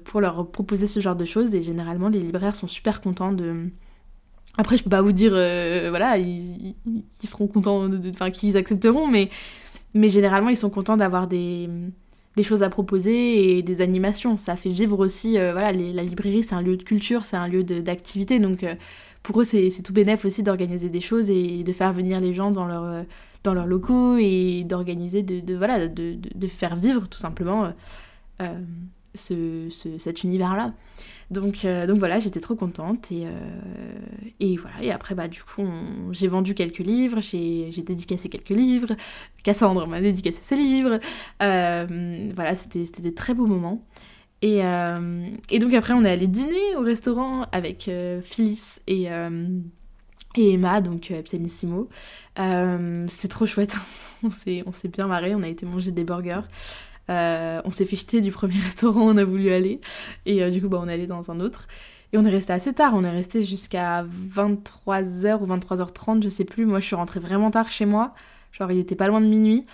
pour 0.05 0.21
leur 0.21 0.51
proposer 0.51 0.87
ce 0.87 1.01
genre 1.01 1.17
de 1.17 1.25
choses. 1.25 1.55
Et 1.55 1.63
généralement, 1.63 2.09
les 2.09 2.21
libraires 2.21 2.55
sont 2.55 2.69
super 2.69 3.01
contents 3.01 3.33
de. 3.33 3.71
Après, 4.61 4.77
je 4.77 4.85
peux 4.85 4.91
pas 4.91 5.01
vous 5.03 5.13
dire, 5.13 5.31
voilà, 5.31 6.19
ils, 6.19 6.75
seront 7.25 7.47
contents, 7.47 7.89
enfin, 8.11 8.31
qu'ils 8.31 8.57
accepteront, 8.59 9.07
mais, 9.07 9.31
mais 9.95 10.11
généralement, 10.11 10.51
ils 10.51 10.57
sont 10.57 10.71
contents 10.71 10.99
d'avoir 10.99 11.29
des 11.29 11.69
des 12.37 12.43
choses 12.43 12.63
à 12.63 12.71
proposer 12.71 13.59
et 13.59 13.63
des 13.63 13.81
animations. 13.81 14.37
Ça 14.37 14.57
fait 14.57 14.71
vivre 14.71 14.99
aussi, 14.99 15.39
euh, 15.39 15.53
voilà, 15.53 15.73
la 15.73 16.03
librairie 16.03 16.43
c'est 16.43 16.55
un 16.55 16.63
lieu 16.63 16.77
de 16.77 16.83
culture, 16.83 17.25
c'est 17.25 17.37
un 17.37 17.49
lieu 17.49 17.65
d'activité, 17.65 18.39
donc 18.39 18.63
euh, 18.63 18.75
pour 19.23 19.41
eux 19.41 19.45
c'est 19.45 19.71
tout 19.83 19.93
bénéf 19.93 20.25
aussi 20.25 20.43
d'organiser 20.43 20.89
des 20.89 21.01
choses 21.01 21.31
et 21.31 21.63
de 21.65 21.73
faire 21.73 21.93
venir 21.93 22.21
les 22.21 22.33
gens 22.33 22.51
dans, 22.51 22.67
leur, 22.67 22.85
euh, 22.85 23.03
dans 23.43 23.55
leurs 23.55 23.67
locaux 23.67 24.17
et 24.19 24.65
d'organiser, 24.65 25.23
de, 25.23 25.55
voilà, 25.55 25.89
de, 25.89 26.17
de, 26.35 26.47
faire 26.47 26.77
vivre 26.77 27.09
tout 27.09 27.19
simplement 27.19 27.73
ce, 29.15 29.69
cet 29.99 30.23
univers-là. 30.23 30.73
Donc, 31.31 31.65
euh, 31.65 31.87
donc 31.87 31.99
voilà, 31.99 32.19
j'étais 32.19 32.41
trop 32.41 32.57
contente 32.57 33.13
et, 33.13 33.25
euh, 33.25 33.93
et 34.41 34.57
voilà. 34.57 34.83
Et 34.83 34.91
après, 34.91 35.15
bah, 35.15 35.29
du 35.29 35.43
coup, 35.43 35.63
j'ai 36.11 36.27
vendu 36.27 36.55
quelques 36.55 36.79
livres, 36.79 37.21
j'ai 37.21 37.71
dédicacé 37.71 38.29
quelques 38.29 38.51
livres, 38.51 38.97
Cassandre 39.45 39.87
m'a 39.87 40.01
dédicacé 40.01 40.43
ses 40.43 40.57
livres. 40.57 40.99
Euh, 41.43 42.31
voilà, 42.35 42.55
c'était 42.57 42.85
des 43.01 43.15
très 43.15 43.35
beaux 43.35 43.47
moments. 43.47 43.85
Et, 44.43 44.61
et, 45.51 45.59
donc 45.59 45.75
après, 45.75 45.93
on 45.93 46.03
est 46.03 46.11
allé 46.11 46.27
dîner 46.27 46.75
au 46.77 46.81
restaurant 46.81 47.47
avec 47.53 47.91
Phyllis 48.23 48.79
et, 48.87 49.05
et 50.37 50.53
Emma, 50.55 50.81
donc 50.81 51.13
pianissimo. 51.25 51.91
c'était 52.37 53.29
trop 53.29 53.45
chouette, 53.45 53.77
on 54.25 54.31
s'est 54.31 54.89
bien 54.89 55.07
marré, 55.07 55.35
on 55.35 55.43
a 55.43 55.49
été 55.49 55.67
manger 55.67 55.91
des 55.91 56.05
burgers. 56.05 56.41
Euh, 57.11 57.61
on 57.65 57.71
s'est 57.71 57.85
fait 57.85 57.97
jeter 57.97 58.21
du 58.21 58.31
premier 58.31 58.59
restaurant 58.63 59.07
où 59.07 59.11
on 59.11 59.17
a 59.17 59.25
voulu 59.25 59.51
aller. 59.51 59.81
Et 60.27 60.43
euh, 60.43 60.51
du 60.51 60.61
coup, 60.61 60.69
bah, 60.69 60.79
on 60.83 60.89
est 60.89 60.93
allé 60.93 61.07
dans 61.07 61.31
un 61.31 61.41
autre. 61.41 61.67
Et 62.13 62.19
on 62.19 62.25
est 62.25 62.31
resté 62.31 62.53
assez 62.53 62.73
tard, 62.73 62.93
on 62.95 63.05
est 63.05 63.11
resté 63.11 63.45
jusqu'à 63.45 64.05
23h 64.05 65.41
ou 65.41 65.47
23h30, 65.47 66.23
je 66.25 66.29
sais 66.29 66.45
plus. 66.45 66.67
Moi, 66.67 66.81
je 66.81 66.87
suis 66.87 66.97
rentrée 66.97 67.21
vraiment 67.21 67.53
tard 67.53 67.71
chez 67.71 67.85
moi. 67.85 68.15
Genre, 68.53 68.71
il 68.73 68.79
était 68.79 68.97
pas 68.97 69.07
loin 69.07 69.21
de 69.21 69.27
minuit. 69.27 69.65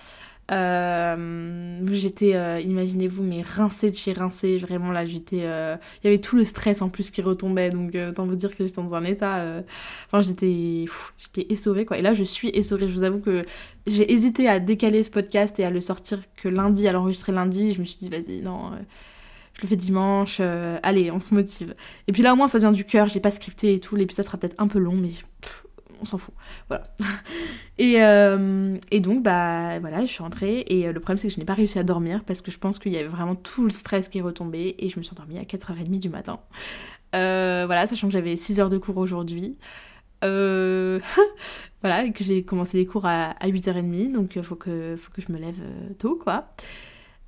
Euh, 0.49 1.85
j'étais, 1.91 2.35
euh, 2.35 2.61
imaginez-vous, 2.61 3.23
mais 3.23 3.41
rincée 3.41 3.91
de 3.91 3.95
chez 3.95 4.13
rincée. 4.13 4.57
Vraiment, 4.57 4.91
là, 4.91 5.05
j'étais. 5.05 5.41
Euh, 5.43 5.75
il 6.01 6.07
y 6.07 6.09
avait 6.09 6.19
tout 6.19 6.37
le 6.37 6.45
stress 6.45 6.81
en 6.81 6.89
plus 6.89 7.11
qui 7.11 7.21
retombait. 7.21 7.69
Donc, 7.69 7.95
autant 7.95 8.25
vous 8.25 8.35
dire 8.35 8.55
que 8.55 8.65
j'étais 8.65 8.81
dans 8.81 8.95
un 8.95 9.03
état. 9.03 9.45
Enfin, 10.07 10.21
j'étais. 10.21 10.85
J'étais 11.17 11.51
essorée, 11.51 11.85
quoi. 11.85 11.97
Et 11.97 12.01
là, 12.01 12.13
je 12.13 12.23
suis 12.23 12.49
essorée. 12.49 12.87
Je 12.87 12.93
vous 12.93 13.03
avoue 13.03 13.19
que 13.19 13.43
j'ai 13.85 14.11
hésité 14.11 14.47
à 14.47 14.59
décaler 14.59 15.03
ce 15.03 15.09
podcast 15.09 15.59
et 15.59 15.65
à 15.65 15.69
le 15.69 15.81
sortir 15.81 16.19
que 16.35 16.47
lundi, 16.49 16.87
à 16.87 16.91
l'enregistrer 16.91 17.31
lundi. 17.31 17.73
Je 17.73 17.81
me 17.81 17.85
suis 17.85 17.99
dit, 17.99 18.09
vas-y, 18.09 18.41
non. 18.41 18.71
je 19.53 19.61
le 19.63 19.67
fais 19.67 19.75
dimanche, 19.75 20.39
allez, 20.39 21.11
on 21.11 21.19
se 21.19 21.33
motive. 21.33 21.75
Et 22.07 22.13
puis 22.13 22.23
là, 22.23 22.33
au 22.33 22.35
moins, 22.37 22.47
ça 22.47 22.59
vient 22.59 22.71
du 22.71 22.85
cœur, 22.85 23.09
j'ai 23.09 23.19
pas 23.19 23.31
scripté 23.31 23.73
et 23.73 23.79
tout. 23.79 23.95
L'épisode 23.95 24.25
sera 24.25 24.37
peut-être 24.37 24.55
un 24.59 24.67
peu 24.67 24.79
long, 24.79 24.95
mais 24.95 25.09
on 26.01 26.05
s'en 26.05 26.17
fout. 26.17 26.33
Voilà. 26.67 26.87
Et, 27.79 28.01
euh, 28.01 28.79
et, 28.89 29.01
donc, 29.01 29.21
bah 29.21 29.77
voilà, 29.79 30.01
je 30.01 30.11
suis 30.11 30.23
rentrée. 30.23 30.65
Et 30.67 30.87
euh, 30.87 30.91
le 30.91 30.99
problème, 30.99 31.19
c'est 31.19 31.27
que 31.27 31.33
je 31.35 31.39
n'ai 31.39 31.45
pas 31.45 31.53
réussi 31.53 31.77
à 31.77 31.83
dormir 31.83 32.23
parce 32.25 32.41
que 32.41 32.49
je 32.49 32.57
pense 32.57 32.79
qu'il 32.79 32.91
y 32.91 32.97
avait 32.97 33.07
vraiment 33.07 33.35
tout 33.35 33.63
le 33.63 33.69
stress 33.69 34.09
qui 34.09 34.17
est 34.17 34.21
retombé. 34.21 34.75
Et 34.79 34.89
je 34.89 34.97
me 34.97 35.03
suis 35.03 35.13
endormie 35.13 35.37
à 35.37 35.43
4h30 35.43 35.99
du 35.99 36.09
matin. 36.09 36.39
Euh, 37.13 37.63
voilà, 37.67 37.85
sachant 37.85 38.07
que 38.07 38.13
j'avais 38.13 38.35
6 38.35 38.59
heures 38.59 38.69
de 38.69 38.79
cours 38.79 38.97
aujourd'hui. 38.97 39.59
voilà, 40.23 42.03
et 42.03 42.11
que 42.11 42.23
j'ai 42.23 42.43
commencé 42.43 42.77
les 42.79 42.87
cours 42.87 43.05
à, 43.05 43.35
8h30. 43.43 44.11
Donc, 44.11 44.35
il 44.35 44.43
faut 44.43 44.55
que, 44.55 44.95
faut 44.97 45.11
que 45.11 45.21
je 45.21 45.31
me 45.31 45.37
lève 45.37 45.61
tôt, 45.99 46.15
quoi. 46.15 46.49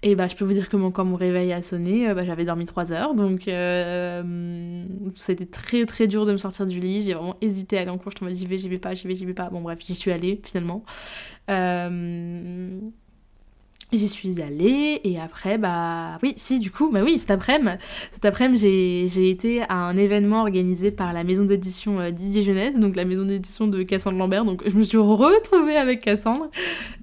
Et 0.02 0.16
bah, 0.16 0.30
je 0.30 0.36
peux 0.36 0.46
vous 0.46 0.54
dire 0.54 0.70
que 0.70 0.78
quand 0.92 1.04
mon 1.04 1.18
réveil 1.18 1.52
a 1.52 1.62
sonné, 1.62 2.14
bah, 2.14 2.24
j'avais 2.24 2.46
dormi 2.46 2.66
3 2.66 2.94
heures. 2.94 3.16
Donc, 3.16 3.42
c'était 5.16 5.46
très 5.46 5.86
très 5.86 6.08
dur 6.08 6.26
de 6.26 6.32
me 6.32 6.38
sortir 6.38 6.66
du 6.66 6.80
lit. 6.80 7.04
J'ai 7.04 7.14
vraiment 7.14 7.36
hésité 7.42 7.78
à 7.78 7.82
aller 7.82 7.90
en 7.90 7.98
cours. 7.98 8.14
Je 8.18 8.24
me 8.24 8.34
j'y 8.34 8.46
vais, 8.46 8.58
j'y 8.58 8.70
vais 8.70 8.80
pas, 8.80 8.94
j'y 8.94 9.08
vais, 9.08 9.16
j'y 9.16 9.26
vais 9.26 9.34
pas. 9.34 9.50
Bon, 9.50 9.62
bref, 9.62 9.80
j'y 9.82 9.96
suis 9.96 10.12
allée 10.12 10.40
finalement. 10.44 10.86
J'y 13.92 14.08
suis 14.08 14.40
allée 14.40 15.02
et 15.04 15.20
après, 15.20 15.58
bah 15.58 16.20
oui, 16.22 16.34
si, 16.38 16.60
du 16.60 16.70
coup, 16.70 16.92
bah 16.92 17.02
oui, 17.04 17.18
cet 17.18 17.32
après-midi, 17.32 17.76
cet 18.12 18.24
après 18.24 18.56
j'ai 18.56 19.30
été 19.32 19.64
à 19.64 19.78
un 19.78 19.98
événement 19.98 20.42
organisé 20.42 20.92
par 20.92 21.12
la 21.12 21.24
maison 21.24 21.44
d'édition 21.44 22.00
euh, 22.00 22.12
Didier 22.12 22.44
Jeunesse, 22.44 22.80
donc 22.80 22.96
la 22.96 23.04
maison 23.04 23.26
d'édition 23.26 23.66
de 23.66 23.82
Cassandre 23.82 24.20
Lambert. 24.20 24.46
Donc 24.46 24.62
je 24.70 24.76
me 24.76 24.84
suis 24.84 25.00
retrouvée 25.00 25.76
avec 25.76 26.04
Cassandre 26.04 26.52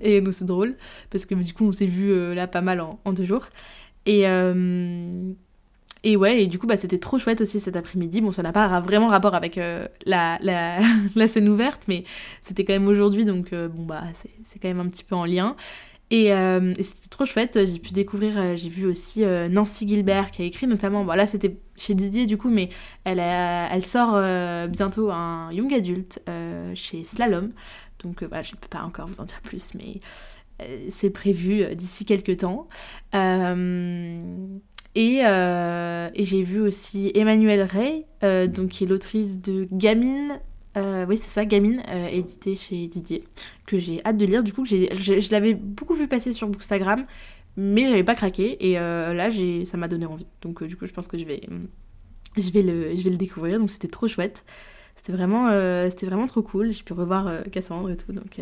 et 0.01 0.20
nous 0.20 0.31
c'est 0.31 0.44
drôle 0.44 0.77
parce 1.11 1.27
que 1.27 1.35
du 1.35 1.53
coup 1.53 1.64
on 1.64 1.72
s'est 1.72 1.87
vu 1.87 2.12
euh, 2.12 2.37
là 2.37 2.46
pas 2.46 2.61
mal 2.61 2.81
en, 2.81 3.12
deux 3.12 3.25
jours. 3.25 3.46
Et, 4.07 4.29
euh, 4.29 5.33
et 6.05 6.16
ouais, 6.16 6.44
et 6.44 6.46
du 6.46 6.61
coup 6.61 6.68
bah 6.68 6.77
c'était 6.77 6.99
trop 6.99 7.18
chouette 7.18 7.40
aussi 7.40 7.59
cet 7.59 7.75
après-midi. 7.75 8.20
Bon, 8.20 8.31
ça 8.31 8.44
n'a 8.44 8.53
pas 8.53 8.79
vraiment 8.79 9.09
rapport 9.09 9.35
avec 9.35 9.57
la, 9.57 10.38
la, 11.16 11.27
scène 11.27 11.49
ouverte, 11.49 11.87
mais 11.88 12.05
c'était 12.42 12.64
quand 12.64 12.75
même 12.75 12.87
aujourd'hui, 12.87 13.25
donc 13.25 13.51
bon 13.51 13.87
bah 13.87 14.05
c'est 14.12 14.61
quand 14.61 14.68
même 14.68 14.79
un 14.79 14.87
petit 14.87 15.03
peu 15.03 15.16
en 15.16 15.25
lien. 15.25 15.57
Euh, 16.12 16.75
et, 16.77 16.83
c'était 16.83 17.09
trop 17.09 17.25
chouette, 17.25 17.59
j'ai 17.64 17.79
pu 17.79 17.92
découvrir, 17.92 18.38
euh, 18.38 18.57
j'ai 18.57 18.69
vu 18.69 18.87
aussi 18.87 19.25
euh, 19.25 19.49
Nancy 19.49 19.88
Gilbert 19.88 20.31
qui 20.31 20.42
a 20.42 20.45
écrit 20.45 20.69
notamment, 20.69 21.05
bon 21.05 21.14
là 21.14 21.27
c'était 21.27 21.57
chez 21.77 21.95
Didier 21.95 22.27
du 22.27 22.38
coup, 22.38 22.49
mais 22.49 22.69
elle, 23.05 23.19
elle 23.19 23.85
sort 23.85 24.12
bientôt 24.69 25.11
un 25.11 25.51
young 25.53 25.73
adulte 25.75 26.23
chez 26.75 27.05
Slalom. 27.05 27.53
Donc 28.03 28.23
voilà, 28.23 28.42
je 28.42 28.53
ne 28.53 28.57
peux 28.57 28.69
pas 28.69 28.83
encore 28.83 29.09
vous 29.09 29.21
en 29.21 29.25
dire 29.25 29.40
plus, 29.42 29.75
mais 29.75 30.01
c'est 30.88 31.11
prévu 31.11 31.75
d'ici 31.75 32.05
quelques 32.05 32.38
temps. 32.38 32.69
et, 33.12 34.53
et 34.95 36.25
j'ai 36.25 36.42
vu 36.42 36.61
aussi 36.61 37.11
Emmanuelle 37.14 37.62
Ray, 37.62 38.07
donc, 38.23 38.69
qui 38.69 38.85
est 38.85 38.87
l'autrice 38.87 39.40
de 39.40 39.69
Gamine, 39.71 40.40
euh, 40.77 41.07
oui, 41.09 41.17
c'est 41.17 41.29
ça, 41.31 41.45
Gamine, 41.45 41.83
euh, 41.89 42.09
édité 42.09 42.55
chez 42.55 42.87
Didier, 42.87 43.25
que 43.67 43.79
j'ai 43.79 44.05
hâte 44.05 44.17
de 44.17 44.27
lire. 44.27 44.43
Du 44.43 44.53
coup, 44.53 44.65
je, 44.65 44.87
je 44.95 45.31
l'avais 45.31 45.55
beaucoup 45.55 45.95
vu 45.95 46.07
passer 46.07 46.33
sur 46.33 46.49
Bookstagram, 46.49 47.07
mais 47.57 47.87
j'avais 47.87 48.05
pas 48.05 48.15
craqué. 48.15 48.57
Et 48.69 48.79
euh, 48.79 49.15
là, 49.15 49.31
ça 49.65 49.77
m'a 49.77 49.89
donné 49.89 50.07
envie. 50.07 50.27
Donc, 50.43 50.62
du 50.65 50.77
coup, 50.77 50.87
je 50.87 50.93
pense 50.93 51.09
que 51.09 51.17
je 51.19 51.25
vais, 51.25 51.41
je 52.37 52.51
vais, 52.51 52.62
le, 52.62 52.95
je 52.97 53.03
vais 53.03 53.11
le 53.11 53.17
découvrir. 53.17 53.59
Donc, 53.59 53.71
c'était 53.71 53.89
trop 53.89 54.07
chouette. 54.07 54.45
C'était 54.95 55.12
vraiment, 55.12 55.51
c'était 55.91 56.07
vraiment 56.07 56.27
trop 56.27 56.43
cool. 56.43 56.73
J'ai 56.73 56.83
pu 56.83 56.93
revoir 56.93 57.31
Cassandre 57.53 57.91
et 57.91 57.97
tout. 57.97 58.12
Donc, 58.12 58.41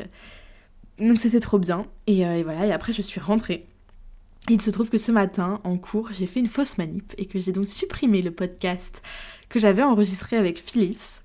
donc 0.98 1.18
c'était 1.18 1.40
trop 1.40 1.58
bien. 1.58 1.86
Et, 2.06 2.24
voilà, 2.42 2.66
et 2.66 2.72
après, 2.72 2.92
je 2.92 3.02
suis 3.02 3.20
rentrée. 3.20 3.66
il 4.48 4.60
se 4.60 4.70
trouve 4.70 4.88
que 4.88 4.98
ce 4.98 5.12
matin, 5.12 5.60
en 5.64 5.76
cours, 5.78 6.10
j'ai 6.12 6.26
fait 6.26 6.40
une 6.40 6.48
fausse 6.48 6.78
manip 6.78 7.12
et 7.18 7.26
que 7.26 7.38
j'ai 7.38 7.52
donc 7.52 7.66
supprimé 7.66 8.22
le 8.22 8.30
podcast 8.30 9.02
que 9.48 9.58
j'avais 9.58 9.82
enregistré 9.82 10.36
avec 10.36 10.58
Phyllis. 10.60 11.20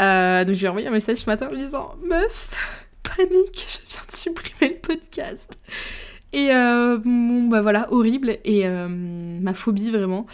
Euh, 0.00 0.44
donc 0.44 0.54
j'ai 0.54 0.68
envoyé 0.68 0.86
un 0.86 0.92
message 0.92 1.18
ce 1.18 1.30
matin 1.30 1.48
en 1.48 1.52
lui 1.52 1.64
disant 1.64 1.94
Meuf, 2.04 2.50
panique, 3.02 3.66
je 3.68 3.94
viens 3.94 4.02
de 4.06 4.16
supprimer 4.16 4.74
le 4.74 4.80
podcast. 4.80 5.58
Et 6.32 6.50
euh, 6.52 6.98
bon, 6.98 7.44
bah 7.48 7.62
voilà, 7.62 7.90
horrible. 7.92 8.38
Et 8.44 8.66
euh, 8.66 8.88
ma 8.88 9.54
phobie 9.54 9.90
vraiment. 9.90 10.26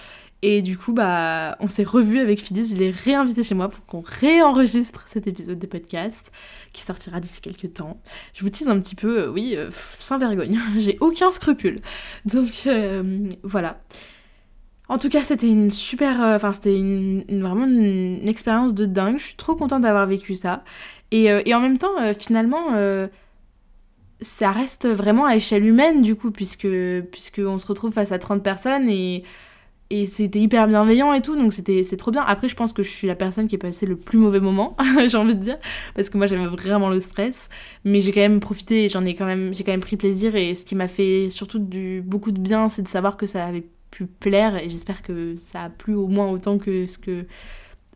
Et 0.45 0.61
du 0.61 0.77
coup, 0.77 0.93
bah, 0.93 1.57
on 1.61 1.69
s'est 1.69 1.85
revu 1.85 2.19
avec 2.19 2.41
Phyllis. 2.41 2.73
Je 2.73 2.77
l'ai 2.77 2.91
réinvité 2.91 3.45
chez 3.45 3.55
moi 3.55 3.69
pour 3.69 3.85
qu'on 3.87 4.03
réenregistre 4.05 5.07
cet 5.07 5.29
épisode 5.29 5.61
de 5.61 5.67
podcast 5.69 6.33
qui 6.73 6.83
sortira 6.83 7.21
d'ici 7.21 7.41
quelques 7.41 7.75
temps. 7.75 8.01
Je 8.35 8.43
vous 8.43 8.51
tease 8.51 8.69
un 8.69 8.81
petit 8.81 8.97
peu, 8.97 9.29
oui, 9.29 9.57
sans 10.01 10.19
vergogne. 10.19 10.59
J'ai 10.79 10.99
aucun 11.01 11.31
scrupule. 11.31 11.81
Donc 12.25 12.69
voilà. 13.45 13.79
En 14.93 14.99
tout 14.99 15.09
cas, 15.09 15.23
c'était 15.23 15.49
une 15.49 15.71
super. 15.71 16.23
Euh, 16.23 16.37
enfin, 16.37 16.53
c'était 16.53 16.79
vraiment 17.31 17.65
une, 17.65 18.29
expérience 18.29 18.75
de 18.75 18.85
dingue. 18.85 19.19
Je 19.19 19.25
suis 19.25 19.37
trop 19.37 19.55
contente 19.57 19.81
d'avoir 19.81 20.07
vécu 20.07 20.35
ça. 20.37 20.65
Et, 21.11 21.31
euh, 21.31 21.41
en 21.55 21.61
même 21.61 21.79
temps, 21.79 21.99
euh, 22.03 22.13
finalement, 22.13 22.67
ça 24.21 24.53
reste 24.53 24.87
vraiment 24.87 25.25
à 25.25 25.35
échelle 25.37 25.65
humaine, 25.65 26.03
du 26.03 26.15
coup, 26.15 26.31
puisque, 26.31 26.69
puisque 27.11 27.39
on 27.39 27.59
se 27.59 27.67
retrouve 27.67 27.93
face 27.93 28.13
à 28.13 28.19
30 28.19 28.43
personnes 28.43 28.87
et, 28.89 29.25
et 29.89 30.05
c'était 30.05 30.41
hyper 30.41 30.69
bienveillant 30.69 31.15
et 31.15 31.23
tout. 31.23 31.37
Donc, 31.37 31.55
c'était, 31.55 31.83
c'est 31.85 31.97
trop 31.97 32.11
bien. 32.11 32.23
Après, 32.27 32.49
je 32.49 32.55
pense 32.55 32.75
que 32.75 32.83
je 32.83 32.91
suis 32.91 33.07
la 33.09 33.17
personne 33.17 33.49
qui 33.49 33.55
est 33.55 33.59
passée 33.59 33.87
le 33.87 33.97
plus 33.97 34.19
mauvais 34.19 34.41
moment, 34.41 34.77
j'ai 35.09 35.17
envie 35.17 35.35
de 35.35 35.43
dire. 35.43 35.59
Parce 35.95 36.11
que 36.11 36.19
moi, 36.19 36.27
j'avais 36.27 36.47
vraiment 36.47 36.91
le 36.91 37.01
stress. 37.01 37.49
Mais 37.87 38.03
j'ai 38.03 38.13
quand 38.13 38.21
même 38.21 38.41
profité 38.41 38.85
et 38.85 38.89
j'en 38.91 39.07
ai 39.07 39.15
quand 39.15 39.27
même, 39.27 39.53
quand 39.57 39.73
même 39.73 39.81
pris 39.81 39.97
plaisir. 39.97 40.37
Et 40.37 40.55
ce 40.55 40.67
qui 40.67 40.75
m'a 40.75 40.89
fait 40.89 41.31
surtout 41.31 41.61
du, 41.61 42.03
beaucoup 42.03 42.31
de 42.31 42.41
bien, 42.41 42.69
c'est 42.69 42.83
de 42.83 42.89
savoir 42.89 43.17
que 43.17 43.25
ça 43.25 43.47
avait 43.47 43.65
plaire 44.21 44.57
et 44.57 44.71
j'espère 44.71 45.03
que 45.03 45.37
ça 45.37 45.63
a 45.65 45.71
plu 45.71 45.95
au 45.95 46.07
moins 46.07 46.29
autant 46.31 46.59
que 46.59 46.87
ce 46.87 46.99
que 46.99 47.27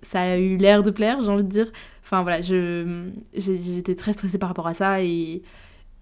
ça 0.03 0.21
a 0.21 0.37
eu 0.37 0.57
l'air 0.57 0.83
de 0.83 0.91
plaire, 0.91 1.21
j'ai 1.23 1.31
envie 1.31 1.43
de 1.43 1.49
dire. 1.49 1.71
Enfin 2.05 2.23
voilà, 2.23 2.41
je, 2.41 3.09
j'étais 3.35 3.95
très 3.95 4.13
stressée 4.13 4.39
par 4.39 4.49
rapport 4.49 4.67
à 4.67 4.75
ça 4.75 5.03
et, 5.03 5.43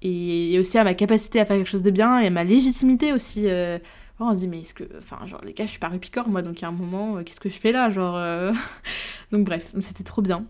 et, 0.02 0.58
aussi 0.58 0.76
à 0.78 0.84
ma 0.84 0.94
capacité 0.94 1.40
à 1.40 1.44
faire 1.46 1.56
quelque 1.56 1.68
chose 1.68 1.82
de 1.82 1.90
bien 1.90 2.20
et 2.20 2.26
à 2.26 2.30
ma 2.30 2.44
légitimité 2.44 3.12
aussi. 3.12 3.48
Euh, 3.48 3.78
on 4.20 4.32
se 4.32 4.38
dit, 4.38 4.48
mais 4.48 4.60
est-ce 4.60 4.74
que. 4.74 4.84
Enfin, 4.98 5.26
genre, 5.26 5.40
les 5.44 5.52
gars, 5.54 5.66
je 5.66 5.70
suis 5.70 5.80
pas 5.80 5.88
rupicor 5.88 6.28
moi, 6.28 6.42
donc 6.42 6.60
il 6.60 6.62
y 6.62 6.64
a 6.64 6.68
un 6.68 6.72
moment, 6.72 7.16
euh, 7.16 7.22
qu'est-ce 7.22 7.40
que 7.40 7.48
je 7.48 7.58
fais 7.58 7.72
là 7.72 7.90
Genre. 7.90 8.16
Euh, 8.16 8.52
donc 9.32 9.44
bref, 9.44 9.72
c'était 9.80 10.04
trop 10.04 10.22
bien. 10.22 10.44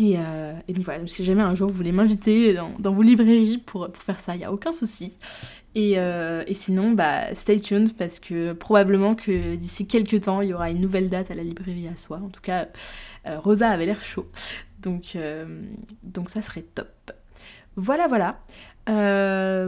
Et, 0.00 0.12
et, 0.12 0.72
donc 0.72 0.84
voilà, 0.84 1.06
si 1.06 1.22
jamais 1.22 1.42
un 1.42 1.54
jour 1.54 1.68
vous 1.68 1.74
voulez 1.74 1.92
m'inviter 1.92 2.54
dans, 2.54 2.70
dans, 2.78 2.94
vos 2.94 3.02
librairies 3.02 3.58
pour, 3.58 3.92
pour 3.92 4.02
faire 4.02 4.20
ça, 4.20 4.34
il 4.34 4.38
n'y 4.38 4.44
a 4.44 4.52
aucun 4.52 4.72
souci. 4.72 5.12
Euh, 5.76 6.44
et, 6.46 6.54
sinon, 6.54 6.92
bah, 6.92 7.34
stay 7.34 7.60
tuned 7.60 7.94
parce 7.96 8.20
que 8.20 8.52
probablement 8.52 9.14
que 9.14 9.54
d'ici 9.54 9.86
quelques 9.86 10.22
temps, 10.22 10.40
il 10.40 10.50
y 10.50 10.54
aura 10.54 10.70
une 10.70 10.80
nouvelle 10.80 11.08
date 11.08 11.30
à 11.30 11.34
la 11.34 11.42
librairie 11.42 11.88
à 11.88 11.96
soi. 11.96 12.20
En 12.22 12.28
tout 12.28 12.40
cas, 12.40 12.68
euh, 13.26 13.38
Rosa 13.38 13.70
avait 13.70 13.86
l'air 13.86 14.02
chaud. 14.02 14.26
Donc, 14.80 15.16
euh, 15.16 15.62
donc 16.02 16.30
ça 16.30 16.42
serait 16.42 16.62
top. 16.62 17.12
Voilà, 17.76 18.06
voilà. 18.06 18.40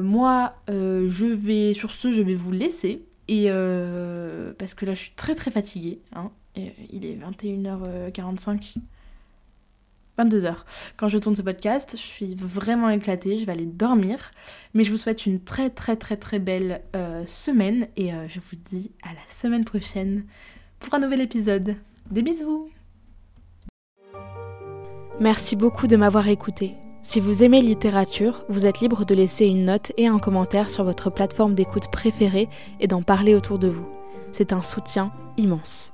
moi, 0.01 0.55
je 0.69 1.27
vais, 1.27 1.75
sur 1.75 1.93
ce, 1.93 2.13
je 2.13 2.23
vais 2.23 2.35
vous 2.35 2.53
laisser. 2.53 3.07
Et 3.29 3.49
parce 4.59 4.75
que 4.75 4.85
là, 4.85 4.95
je 4.95 5.01
suis 5.01 5.15
très 5.17 5.35
très 5.35 5.51
fatiguée. 5.51 6.01
Hein. 6.15 6.31
il 6.57 7.07
est 7.07 7.17
21h45. 7.17 8.75
22h. 10.19 10.55
Quand 10.97 11.09
je 11.09 11.19
tourne 11.19 11.37
ce 11.37 11.43
podcast, 11.43 11.93
je 11.93 12.03
suis 12.03 12.35
vraiment 12.35 12.89
éclatée, 12.89 13.37
je 13.37 13.45
vais 13.45 13.53
aller 13.53 13.67
dormir. 13.67 14.31
Mais 14.75 14.85
je 14.85 14.91
vous 14.91 14.97
souhaite 14.97 15.27
une 15.27 15.41
très 15.41 15.71
très 15.71 15.97
très 15.97 16.17
très 16.17 16.39
belle 16.39 16.83
euh, 16.95 17.25
semaine 17.27 17.89
et 17.97 18.13
euh, 18.13 18.27
je 18.29 18.41
vous 18.41 18.57
dis 18.71 18.93
à 19.03 19.09
la 19.09 19.21
semaine 19.29 19.65
prochaine 19.65 20.25
pour 20.79 20.95
un 20.95 21.01
nouvel 21.01 21.21
épisode. 21.21 21.77
Des 22.11 22.23
bisous 22.23 22.69
Merci 25.21 25.57
beaucoup 25.57 25.87
de 25.87 25.97
m'avoir 25.97 26.29
écouté. 26.29 26.75
Si 27.03 27.21
vous 27.21 27.43
aimez 27.45 27.61
littérature, 27.61 28.45
vous 28.49 28.67
êtes 28.67 28.81
libre 28.81 29.05
de 29.05 29.15
laisser 29.15 29.47
une 29.47 29.67
note 29.67 29.93
et 29.97 30.07
un 30.07 30.19
commentaire 30.19 30.71
sur 30.71 30.85
votre 30.85 31.11
plateforme 31.11 31.55
d'écoute 31.55 31.91
préférée 31.93 32.49
et 32.81 32.87
d'en 32.87 33.03
parler 33.03 33.35
autour 33.35 33.59
de 33.59 33.69
vous. 33.69 33.87
C'est 34.33 34.53
un 34.53 34.63
soutien 34.63 35.13
immense. 35.37 35.94